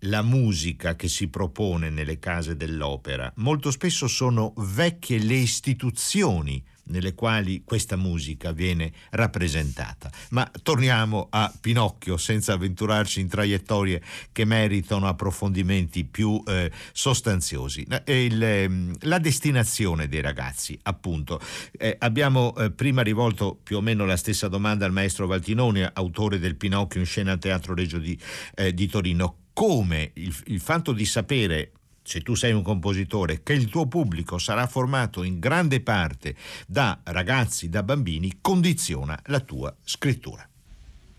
la 0.00 0.22
musica 0.22 0.96
che 0.96 1.08
si 1.08 1.28
propone 1.28 1.90
nelle 1.90 2.18
case 2.18 2.56
dell'opera. 2.56 3.32
Molto 3.36 3.70
spesso 3.70 4.06
sono 4.08 4.52
vecchie 4.56 5.18
le 5.18 5.34
istituzioni 5.34 6.62
nelle 6.88 7.14
quali 7.14 7.62
questa 7.64 7.96
musica 7.96 8.52
viene 8.52 8.92
rappresentata. 9.10 10.10
Ma 10.30 10.48
torniamo 10.62 11.28
a 11.30 11.52
Pinocchio 11.60 12.16
senza 12.16 12.52
avventurarci 12.52 13.20
in 13.20 13.28
traiettorie 13.28 14.02
che 14.32 14.44
meritano 14.44 15.08
approfondimenti 15.08 16.04
più 16.04 16.40
eh, 16.46 16.70
sostanziosi. 16.92 17.86
Il, 18.06 18.42
ehm, 18.42 18.94
la 19.00 19.18
destinazione 19.18 20.08
dei 20.08 20.20
ragazzi, 20.20 20.78
appunto. 20.82 21.40
Eh, 21.72 21.96
abbiamo 21.98 22.54
eh, 22.56 22.70
prima 22.70 23.02
rivolto 23.02 23.58
più 23.60 23.78
o 23.78 23.80
meno 23.80 24.04
la 24.04 24.16
stessa 24.16 24.48
domanda 24.48 24.86
al 24.86 24.92
maestro 24.92 25.26
Valtinoni, 25.26 25.86
autore 25.92 26.38
del 26.38 26.56
Pinocchio 26.56 27.00
in 27.00 27.06
scena 27.06 27.32
al 27.32 27.38
Teatro 27.38 27.74
Reggio 27.74 27.98
di, 27.98 28.18
eh, 28.54 28.72
di 28.72 28.86
Torino 28.86 29.38
come 29.56 30.10
il, 30.16 30.36
il 30.48 30.60
fatto 30.60 30.92
di 30.92 31.06
sapere 31.06 31.70
se 32.02 32.20
tu 32.20 32.34
sei 32.34 32.52
un 32.52 32.60
compositore, 32.60 33.42
che 33.42 33.54
il 33.54 33.70
tuo 33.70 33.86
pubblico 33.86 34.36
sarà 34.36 34.66
formato 34.66 35.22
in 35.22 35.38
grande 35.38 35.80
parte 35.80 36.36
da 36.66 37.00
ragazzi, 37.04 37.70
da 37.70 37.82
bambini, 37.82 38.36
condiziona 38.42 39.18
la 39.24 39.40
tua 39.40 39.74
scrittura. 39.82 40.46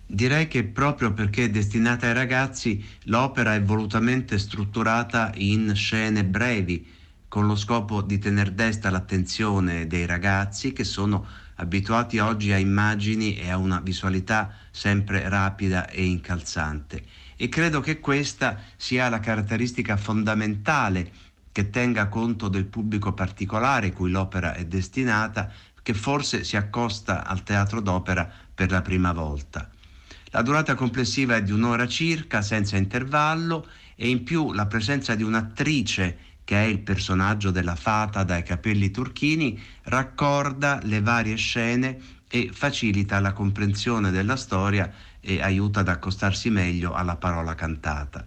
Direi 0.06 0.48
che 0.48 0.66
proprio 0.66 1.14
perché 1.14 1.46
è 1.46 1.50
destinata 1.50 2.06
ai 2.06 2.14
ragazzi, 2.14 2.86
l'opera 3.06 3.56
è 3.56 3.64
volutamente 3.64 4.38
strutturata 4.38 5.32
in 5.38 5.74
scene 5.74 6.24
brevi, 6.24 6.94
con 7.28 7.48
lo 7.48 7.56
scopo 7.56 8.04
di 8.04 8.20
tenere 8.20 8.54
desta 8.54 8.92
l'attenzione 8.92 9.88
dei 9.88 10.06
ragazzi 10.06 10.74
che 10.74 10.84
sono 10.84 11.26
abituati 11.56 12.20
oggi 12.20 12.52
a 12.52 12.58
immagini 12.60 13.36
e 13.36 13.50
a 13.50 13.58
una 13.58 13.80
visualità 13.80 14.54
sempre 14.70 15.28
rapida 15.28 15.90
e 15.90 16.06
incalzante 16.06 17.26
e 17.38 17.48
credo 17.50 17.80
che 17.80 18.00
questa 18.00 18.60
sia 18.76 19.08
la 19.08 19.20
caratteristica 19.20 19.96
fondamentale 19.96 21.10
che 21.52 21.70
tenga 21.70 22.08
conto 22.08 22.50
del 22.50 22.66
pubblico 22.66 23.14
particolare 23.14 23.94
cui 23.94 24.12
l'opera 24.12 24.54
è 24.54 24.66
destinata, 24.66 25.50
che 25.82 25.94
forse 25.94 26.44
si 26.44 26.58
accosta 26.58 27.26
al 27.26 27.44
teatro 27.44 27.80
d'opera 27.80 28.30
per 28.54 28.72
la 28.72 28.82
prima 28.82 29.14
volta. 29.14 29.70
La 30.32 30.42
durata 30.42 30.76
complessiva 30.76 31.38
è 31.38 31.44
di 31.44 31.52
un'ora 31.52 31.88
circa, 31.88 32.42
senza 32.42 32.76
intervallo, 32.76 33.66
e 33.96 34.10
in 34.10 34.24
più 34.24 34.52
la 34.52 34.66
presenza 34.66 35.16
di 35.16 35.24
un'attrice 35.24 36.18
che 36.44 36.64
è 36.64 36.66
il 36.66 36.80
personaggio 36.80 37.52
della 37.52 37.76
fata 37.76 38.24
dai 38.24 38.44
capelli 38.44 38.90
turchini, 38.90 39.60
raccorda 39.84 40.80
le 40.84 41.02
varie 41.02 41.36
scene 41.36 42.00
e 42.30 42.52
facilita 42.54 43.20
la 43.20 43.34
comprensione 43.34 44.12
della 44.12 44.36
storia 44.36 44.90
e 45.28 45.42
aiuta 45.42 45.82
ad 45.82 45.90
accostarsi 45.90 46.50
meglio 46.50 46.94
alla 46.94 47.18
parola 47.18 47.54
cantata. 47.54 48.26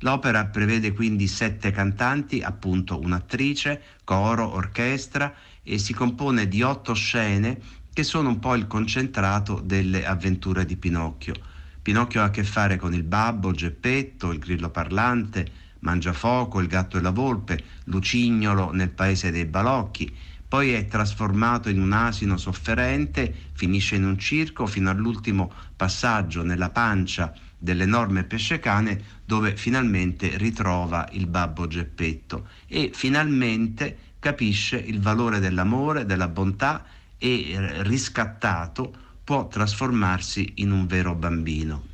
L'opera 0.00 0.46
prevede 0.46 0.92
quindi 0.92 1.28
sette 1.28 1.70
cantanti, 1.70 2.42
appunto 2.42 2.98
un'attrice, 2.98 3.80
coro, 4.02 4.52
orchestra 4.52 5.32
e 5.62 5.78
si 5.78 5.94
compone 5.94 6.48
di 6.48 6.62
otto 6.62 6.92
scene 6.92 7.60
che 7.92 8.02
sono 8.02 8.30
un 8.30 8.40
po' 8.40 8.56
il 8.56 8.66
concentrato 8.66 9.60
delle 9.60 10.04
avventure 10.04 10.64
di 10.64 10.76
Pinocchio. 10.76 11.34
Pinocchio 11.82 12.22
ha 12.22 12.24
a 12.24 12.30
che 12.30 12.42
fare 12.42 12.76
con 12.76 12.94
il 12.94 13.04
babbo, 13.04 13.52
Geppetto, 13.52 14.32
il 14.32 14.40
grillo 14.40 14.70
parlante, 14.70 15.46
Mangiafoco, 15.80 16.58
il 16.58 16.66
gatto 16.66 16.98
e 16.98 17.00
la 17.00 17.10
volpe, 17.10 17.62
Lucignolo 17.84 18.72
nel 18.72 18.90
paese 18.90 19.30
dei 19.30 19.44
balocchi, 19.44 20.12
poi 20.50 20.72
è 20.72 20.88
trasformato 20.88 21.68
in 21.68 21.80
un 21.80 21.92
asino 21.92 22.36
sofferente, 22.36 23.32
finisce 23.52 23.94
in 23.94 24.04
un 24.04 24.18
circo 24.18 24.66
fino 24.66 24.90
all'ultimo 24.90 25.48
passaggio 25.76 26.42
nella 26.42 26.70
pancia 26.70 27.32
dell'enorme 27.56 28.24
pescecane 28.24 29.00
dove 29.24 29.54
finalmente 29.54 30.36
ritrova 30.38 31.08
il 31.12 31.28
babbo 31.28 31.68
Geppetto 31.68 32.48
e 32.66 32.90
finalmente 32.92 34.14
capisce 34.18 34.76
il 34.76 35.00
valore 35.00 35.38
dell'amore, 35.38 36.04
della 36.04 36.26
bontà 36.26 36.84
e 37.16 37.52
eh, 37.52 37.82
riscattato 37.84 38.92
può 39.22 39.46
trasformarsi 39.46 40.54
in 40.56 40.72
un 40.72 40.88
vero 40.88 41.14
bambino. 41.14 41.89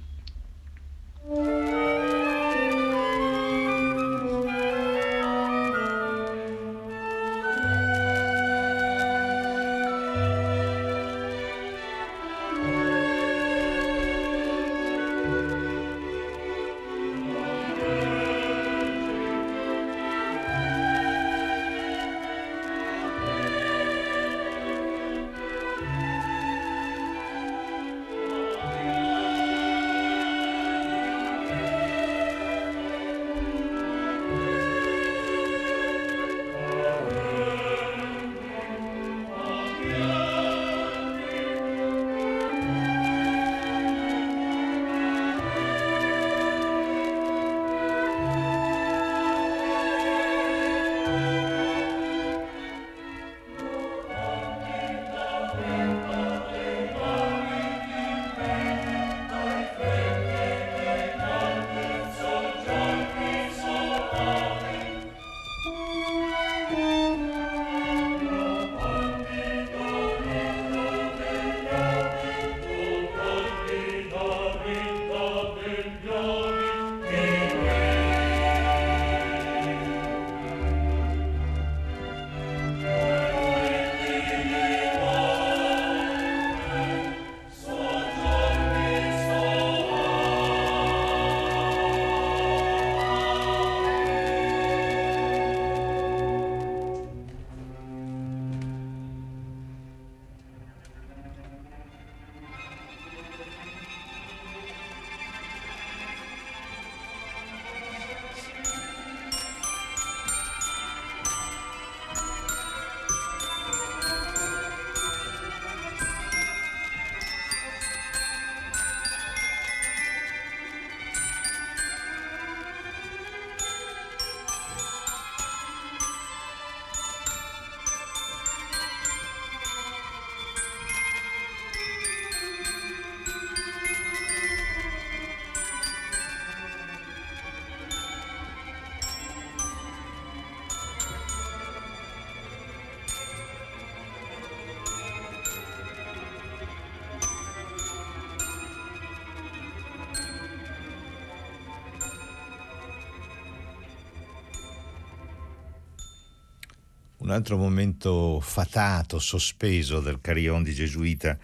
Un 157.26 157.32
altro 157.32 157.56
momento 157.56 158.38
fatato, 158.40 159.18
sospeso 159.18 159.98
del 159.98 160.20
carillon 160.20 160.62
di 160.62 160.72
Gesuita 160.72 161.36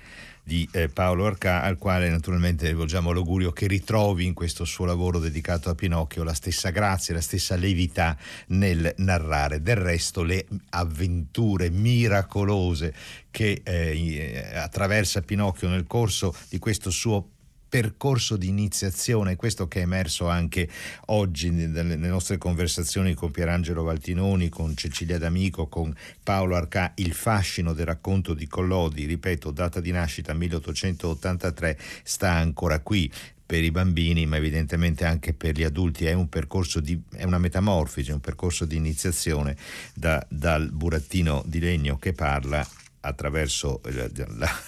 di 0.44 0.68
eh, 0.70 0.88
Paolo 0.88 1.26
Arcà, 1.26 1.62
al 1.62 1.76
quale 1.76 2.08
naturalmente 2.08 2.68
rivolgiamo 2.68 3.12
l'augurio 3.12 3.50
che 3.50 3.66
ritrovi 3.66 4.24
in 4.24 4.32
questo 4.32 4.64
suo 4.64 4.84
lavoro 4.84 5.18
dedicato 5.18 5.70
a 5.70 5.74
Pinocchio 5.74 6.22
la 6.22 6.34
stessa 6.34 6.70
grazia, 6.70 7.14
la 7.14 7.20
stessa 7.20 7.56
levità 7.56 8.16
nel 8.48 8.94
narrare. 8.98 9.60
Del 9.60 9.74
resto 9.74 10.22
le 10.22 10.46
avventure 10.70 11.68
miracolose 11.70 12.94
che 13.32 13.62
eh, 13.64 14.52
attraversa 14.54 15.20
Pinocchio 15.22 15.68
nel 15.68 15.88
corso 15.88 16.32
di 16.48 16.58
questo 16.58 16.90
suo 16.90 17.31
percorso 17.72 18.36
di 18.36 18.48
iniziazione, 18.48 19.34
questo 19.34 19.66
che 19.66 19.78
è 19.78 19.84
emerso 19.84 20.28
anche 20.28 20.68
oggi 21.06 21.48
nelle 21.48 21.96
nostre 21.96 22.36
conversazioni 22.36 23.14
con 23.14 23.30
Pierangelo 23.30 23.82
Valtinoni, 23.82 24.50
con 24.50 24.76
Cecilia 24.76 25.16
D'Amico, 25.16 25.68
con 25.68 25.90
Paolo 26.22 26.54
Arcà, 26.54 26.92
il 26.96 27.14
fascino 27.14 27.72
del 27.72 27.86
racconto 27.86 28.34
di 28.34 28.46
Collodi, 28.46 29.06
ripeto, 29.06 29.52
data 29.52 29.80
di 29.80 29.90
nascita 29.90 30.34
1883, 30.34 31.78
sta 32.02 32.32
ancora 32.32 32.80
qui 32.80 33.10
per 33.46 33.64
i 33.64 33.70
bambini, 33.70 34.26
ma 34.26 34.36
evidentemente 34.36 35.06
anche 35.06 35.32
per 35.32 35.56
gli 35.56 35.64
adulti. 35.64 36.04
È 36.04 36.12
un 36.12 36.28
percorso 36.28 36.78
di, 36.78 37.00
è 37.14 37.24
una 37.24 37.38
metamorfosi, 37.38 38.10
un 38.10 38.20
percorso 38.20 38.66
di 38.66 38.76
iniziazione 38.76 39.56
da, 39.94 40.22
dal 40.28 40.70
burattino 40.70 41.42
di 41.46 41.58
legno 41.58 41.96
che 41.96 42.12
parla 42.12 42.66
attraverso 43.02 43.80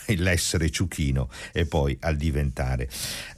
l'essere 0.06 0.70
ciuchino 0.70 1.28
e 1.52 1.66
poi 1.66 1.96
al 2.00 2.16
diventare 2.16 2.88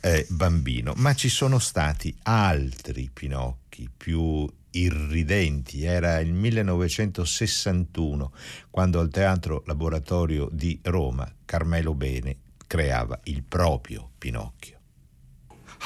eh, 0.01 0.25
bambino. 0.29 0.93
Ma 0.97 1.15
ci 1.15 1.29
sono 1.29 1.59
stati 1.59 2.17
altri 2.23 3.11
Pinocchi 3.13 3.91
più 3.95 4.51
irridenti. 4.71 5.85
Era 5.85 6.19
il 6.21 6.33
1961 6.33 8.33
quando 8.71 9.01
al 9.01 9.11
Teatro 9.11 9.65
Laboratorio 9.67 10.49
di 10.53 10.79
Roma 10.83 11.31
Carmelo 11.45 11.93
Bene 11.95 12.39
creava 12.67 13.21
il 13.25 13.43
proprio 13.43 14.11
Pinocchio. 14.19 14.75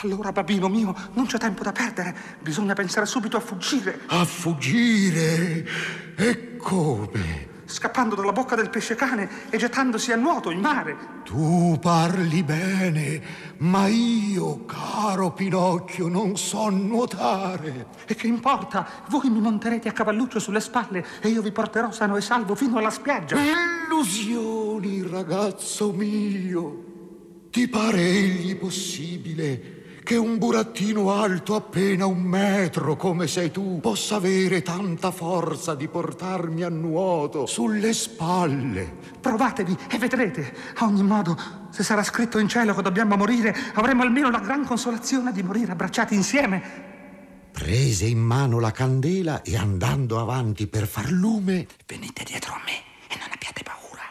Allora, 0.02 0.32
bambino 0.32 0.68
mio, 0.68 0.94
non 1.14 1.26
c'è 1.26 1.38
tempo 1.38 1.62
da 1.62 1.72
perdere. 1.72 2.14
Bisogna 2.40 2.74
pensare 2.74 3.06
subito 3.06 3.36
a 3.36 3.40
fuggire. 3.40 4.00
A 4.06 4.24
fuggire? 4.24 5.66
E 6.16 6.56
come? 6.56 7.49
Scappando 7.70 8.14
dalla 8.14 8.32
bocca 8.32 8.56
del 8.56 8.68
pesce 8.68 8.94
cane 8.94 9.28
e 9.48 9.56
gettandosi 9.56 10.12
a 10.12 10.16
nuoto 10.16 10.50
in 10.50 10.60
mare. 10.60 10.96
Tu 11.24 11.78
parli 11.80 12.42
bene, 12.42 13.22
ma 13.58 13.86
io, 13.86 14.64
caro 14.66 15.30
Pinocchio, 15.30 16.08
non 16.08 16.36
so 16.36 16.68
nuotare. 16.68 17.86
E 18.06 18.14
che 18.14 18.26
importa? 18.26 18.86
Voi 19.08 19.30
mi 19.30 19.40
monterete 19.40 19.88
a 19.88 19.92
cavalluccio 19.92 20.38
sulle 20.38 20.60
spalle 20.60 21.06
e 21.20 21.28
io 21.28 21.40
vi 21.40 21.52
porterò 21.52 21.90
sano 21.90 22.16
e 22.16 22.20
salvo 22.20 22.54
fino 22.54 22.78
alla 22.78 22.90
spiaggia. 22.90 23.36
Illusioni, 23.38 25.06
ragazzo 25.08 25.92
mio. 25.92 26.84
Ti 27.50 27.68
pare 27.68 28.00
egli 28.00 28.56
possibile 28.56 29.79
che 30.10 30.16
un 30.16 30.38
burattino 30.38 31.12
alto 31.12 31.54
appena 31.54 32.04
un 32.04 32.20
metro 32.20 32.96
come 32.96 33.28
sei 33.28 33.52
tu 33.52 33.78
possa 33.78 34.16
avere 34.16 34.60
tanta 34.60 35.12
forza 35.12 35.76
di 35.76 35.86
portarmi 35.86 36.64
a 36.64 36.68
nuoto 36.68 37.46
sulle 37.46 37.92
spalle. 37.92 38.92
Provatevi 39.20 39.76
e 39.88 39.98
vedrete. 39.98 40.52
A 40.78 40.86
ogni 40.86 41.04
modo, 41.04 41.38
se 41.70 41.84
sarà 41.84 42.02
scritto 42.02 42.40
in 42.40 42.48
cielo 42.48 42.74
che 42.74 42.82
dobbiamo 42.82 43.14
morire, 43.14 43.54
avremo 43.74 44.02
almeno 44.02 44.30
la 44.30 44.40
gran 44.40 44.66
consolazione 44.66 45.30
di 45.30 45.44
morire 45.44 45.70
abbracciati 45.70 46.16
insieme. 46.16 46.60
Prese 47.52 48.06
in 48.06 48.18
mano 48.18 48.58
la 48.58 48.72
candela 48.72 49.42
e 49.42 49.56
andando 49.56 50.18
avanti 50.18 50.66
per 50.66 50.88
far 50.88 51.08
lume, 51.08 51.68
venite 51.86 52.24
dietro 52.24 52.54
a 52.54 52.60
me 52.64 52.82
e 53.06 53.16
non 53.16 53.28
abbiate 53.32 53.62
paura. 53.62 54.02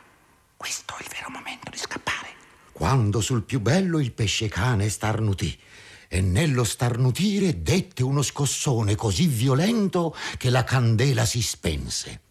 Questo 0.55 0.93
è 0.97 1.01
il 1.01 1.09
vero 1.13 1.29
momento 1.29 1.69
di 1.69 1.77
scappare. 1.77 2.29
Quando 2.71 3.19
sul 3.19 3.43
più 3.43 3.59
bello 3.59 3.99
il 3.99 4.13
pesce 4.13 4.47
cane 4.47 4.87
starnutì 4.87 5.67
e 6.11 6.21
nello 6.21 6.63
starnutire 6.63 7.61
dette 7.61 8.01
uno 8.01 8.23
scossone 8.23 8.95
così 8.95 9.27
violento 9.27 10.15
che 10.37 10.49
la 10.49 10.63
candela 10.63 11.23
si 11.23 11.39
spense. 11.41 12.21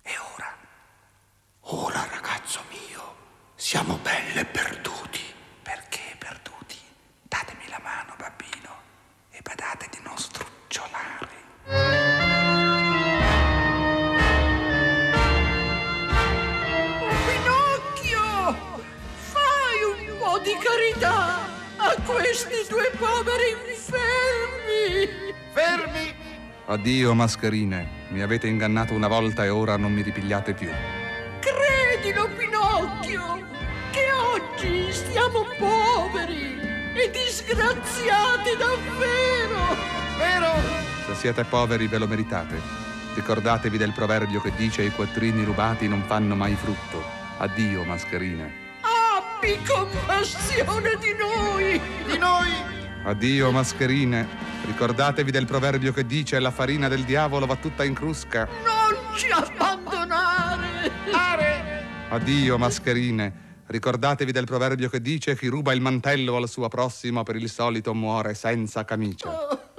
E 0.00 0.12
ora? 0.34 0.56
Ora, 1.84 2.08
ragazzo 2.10 2.60
mio, 2.70 3.14
siamo 3.54 3.98
belle 3.98 4.46
perduti. 4.46 5.20
Perché 5.62 6.16
perduti? 6.18 6.76
Datemi 7.28 7.68
la 7.68 7.80
mano, 7.82 8.14
bambino, 8.16 8.74
e 9.30 9.40
badate 9.42 9.88
di 9.90 9.98
non 10.02 10.16
strucciolare. 10.16 11.34
Pinocchio! 17.26 18.80
Fai 19.30 19.82
un 19.84 20.18
po' 20.18 20.38
di 20.38 20.56
carità! 20.58 21.35
Questi 22.06 22.64
due 22.68 22.90
poveri 22.96 23.50
infermi! 23.68 25.34
Fermi! 25.52 26.14
Addio, 26.66 27.14
mascherine. 27.14 28.04
Mi 28.08 28.22
avete 28.22 28.46
ingannato 28.46 28.94
una 28.94 29.08
volta 29.08 29.44
e 29.44 29.48
ora 29.48 29.76
non 29.76 29.92
mi 29.92 30.02
ripigliate 30.02 30.54
più. 30.54 30.70
Credilo, 31.40 32.28
Pinocchio, 32.36 33.44
che 33.90 34.06
oggi 34.12 34.92
stiamo 34.92 35.44
poveri 35.58 36.58
e 36.94 37.10
disgraziati 37.10 38.50
davvero! 38.56 39.76
Vero? 40.16 40.52
Se 41.06 41.14
siete 41.14 41.44
poveri 41.44 41.88
ve 41.88 41.98
lo 41.98 42.06
meritate. 42.06 42.84
Ricordatevi 43.14 43.76
del 43.78 43.92
proverbio 43.92 44.40
che 44.40 44.52
dice 44.56 44.82
i 44.82 44.90
quattrini 44.90 45.42
rubati 45.44 45.88
non 45.88 46.02
fanno 46.06 46.34
mai 46.34 46.54
frutto. 46.54 47.02
Addio, 47.38 47.84
mascherine 47.84 48.65
abbi 49.36 49.58
compassione 49.66 50.96
di 50.98 51.14
noi! 51.18 51.80
Di 52.06 52.18
noi! 52.18 52.50
Addio, 53.04 53.50
mascherine. 53.52 54.26
Ricordatevi 54.64 55.30
del 55.30 55.46
proverbio 55.46 55.92
che 55.92 56.06
dice 56.06 56.40
la 56.40 56.50
farina 56.50 56.88
del 56.88 57.04
diavolo 57.04 57.46
va 57.46 57.56
tutta 57.56 57.84
in 57.84 57.94
crusca. 57.94 58.48
Non 58.64 59.16
ci 59.16 59.28
abbandonare! 59.30 60.90
Are! 61.12 61.84
Addio, 62.08 62.58
mascherine. 62.58 63.44
Ricordatevi 63.66 64.32
del 64.32 64.44
proverbio 64.44 64.88
che 64.88 65.00
dice 65.00 65.36
chi 65.36 65.48
ruba 65.48 65.72
il 65.72 65.80
mantello 65.80 66.36
al 66.36 66.48
suo 66.48 66.68
prossimo 66.68 67.22
per 67.22 67.36
il 67.36 67.48
solito 67.48 67.94
muore 67.94 68.34
senza 68.34 68.84
camicia. 68.84 69.28
Oh. 69.28 69.74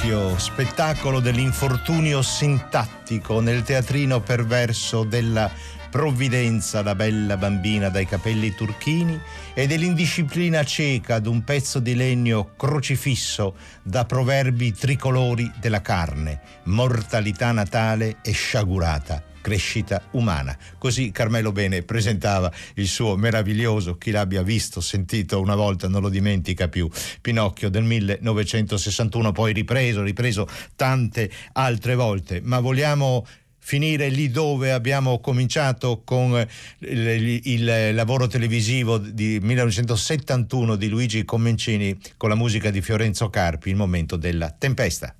Pinocchio, 0.00 0.38
spettacolo 0.38 1.20
dell'infortunio 1.20 2.22
sintattico 2.22 3.40
nel 3.40 3.62
teatrino 3.62 4.20
perverso 4.20 5.04
della 5.04 5.50
provvidenza, 5.90 6.82
la 6.82 6.94
bella 6.94 7.36
bambina 7.36 7.90
dai 7.90 8.06
capelli 8.06 8.54
turchini, 8.54 9.20
e 9.52 9.66
dell'indisciplina 9.66 10.64
cieca 10.64 11.18
d'un 11.18 11.44
pezzo 11.44 11.80
di 11.80 11.94
legno 11.94 12.52
crocifisso 12.56 13.56
da 13.82 14.06
proverbi 14.06 14.72
tricolori 14.72 15.50
della 15.60 15.82
carne, 15.82 16.40
mortalità 16.64 17.52
natale 17.52 18.16
e 18.22 18.32
sciagurata 18.32 19.29
crescita 19.40 20.02
umana. 20.12 20.56
Così 20.78 21.10
Carmelo 21.10 21.52
Bene 21.52 21.82
presentava 21.82 22.52
il 22.74 22.86
suo 22.86 23.16
meraviglioso, 23.16 23.96
chi 23.96 24.10
l'abbia 24.10 24.42
visto, 24.42 24.80
sentito 24.80 25.40
una 25.40 25.54
volta 25.54 25.88
non 25.88 26.02
lo 26.02 26.08
dimentica 26.08 26.68
più, 26.68 26.88
Pinocchio 27.20 27.68
del 27.68 27.84
1961, 27.84 29.32
poi 29.32 29.52
ripreso, 29.52 30.02
ripreso 30.02 30.48
tante 30.76 31.30
altre 31.52 31.94
volte. 31.94 32.40
Ma 32.42 32.60
vogliamo 32.60 33.26
finire 33.62 34.08
lì 34.08 34.30
dove 34.30 34.72
abbiamo 34.72 35.20
cominciato 35.20 36.02
con 36.02 36.44
il, 36.78 37.40
il, 37.44 37.94
lavoro 37.94 38.26
televisivo 38.26 38.98
di 38.98 39.38
1971 39.40 40.76
di 40.76 40.88
Luigi 40.88 41.24
Comencini 41.24 41.96
con 42.16 42.30
la 42.30 42.34
musica 42.34 42.70
di 42.70 42.80
Fiorenzo 42.80 43.28
Carpi, 43.30 43.68
il 43.68 43.76
momento 43.76 44.16
della 44.16 44.50
tempesta. 44.50 45.14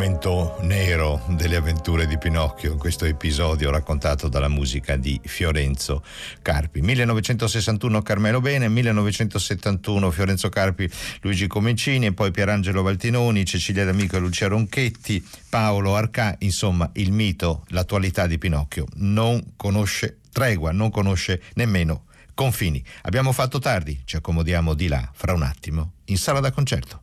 Momento 0.00 0.56
nero 0.62 1.20
delle 1.28 1.56
avventure 1.56 2.06
di 2.06 2.16
Pinocchio 2.16 2.72
in 2.72 2.78
questo 2.78 3.04
episodio 3.04 3.70
raccontato 3.70 4.28
dalla 4.28 4.48
musica 4.48 4.96
di 4.96 5.20
Fiorenzo 5.22 6.02
Carpi. 6.40 6.80
1961 6.80 8.00
Carmelo 8.00 8.40
Bene, 8.40 8.70
1971 8.70 10.10
Fiorenzo 10.10 10.48
Carpi, 10.48 10.90
Luigi 11.20 11.46
Comencini 11.46 12.14
poi 12.14 12.30
Pierangelo 12.30 12.80
Valtinoni, 12.80 13.44
Cecilia 13.44 13.84
D'Amico 13.84 14.16
e 14.16 14.20
Lucia 14.20 14.48
Ronchetti, 14.48 15.22
Paolo 15.50 15.94
Arcà, 15.94 16.34
insomma 16.38 16.88
il 16.94 17.12
mito, 17.12 17.66
l'attualità 17.68 18.26
di 18.26 18.38
Pinocchio 18.38 18.86
non 18.94 19.52
conosce 19.54 20.20
tregua, 20.32 20.72
non 20.72 20.88
conosce 20.88 21.42
nemmeno 21.56 22.04
confini. 22.32 22.82
Abbiamo 23.02 23.32
fatto 23.32 23.58
tardi, 23.58 24.00
ci 24.06 24.16
accomodiamo 24.16 24.72
di 24.72 24.88
là 24.88 25.10
fra 25.12 25.34
un 25.34 25.42
attimo 25.42 25.92
in 26.06 26.16
sala 26.16 26.40
da 26.40 26.52
concerto. 26.52 27.02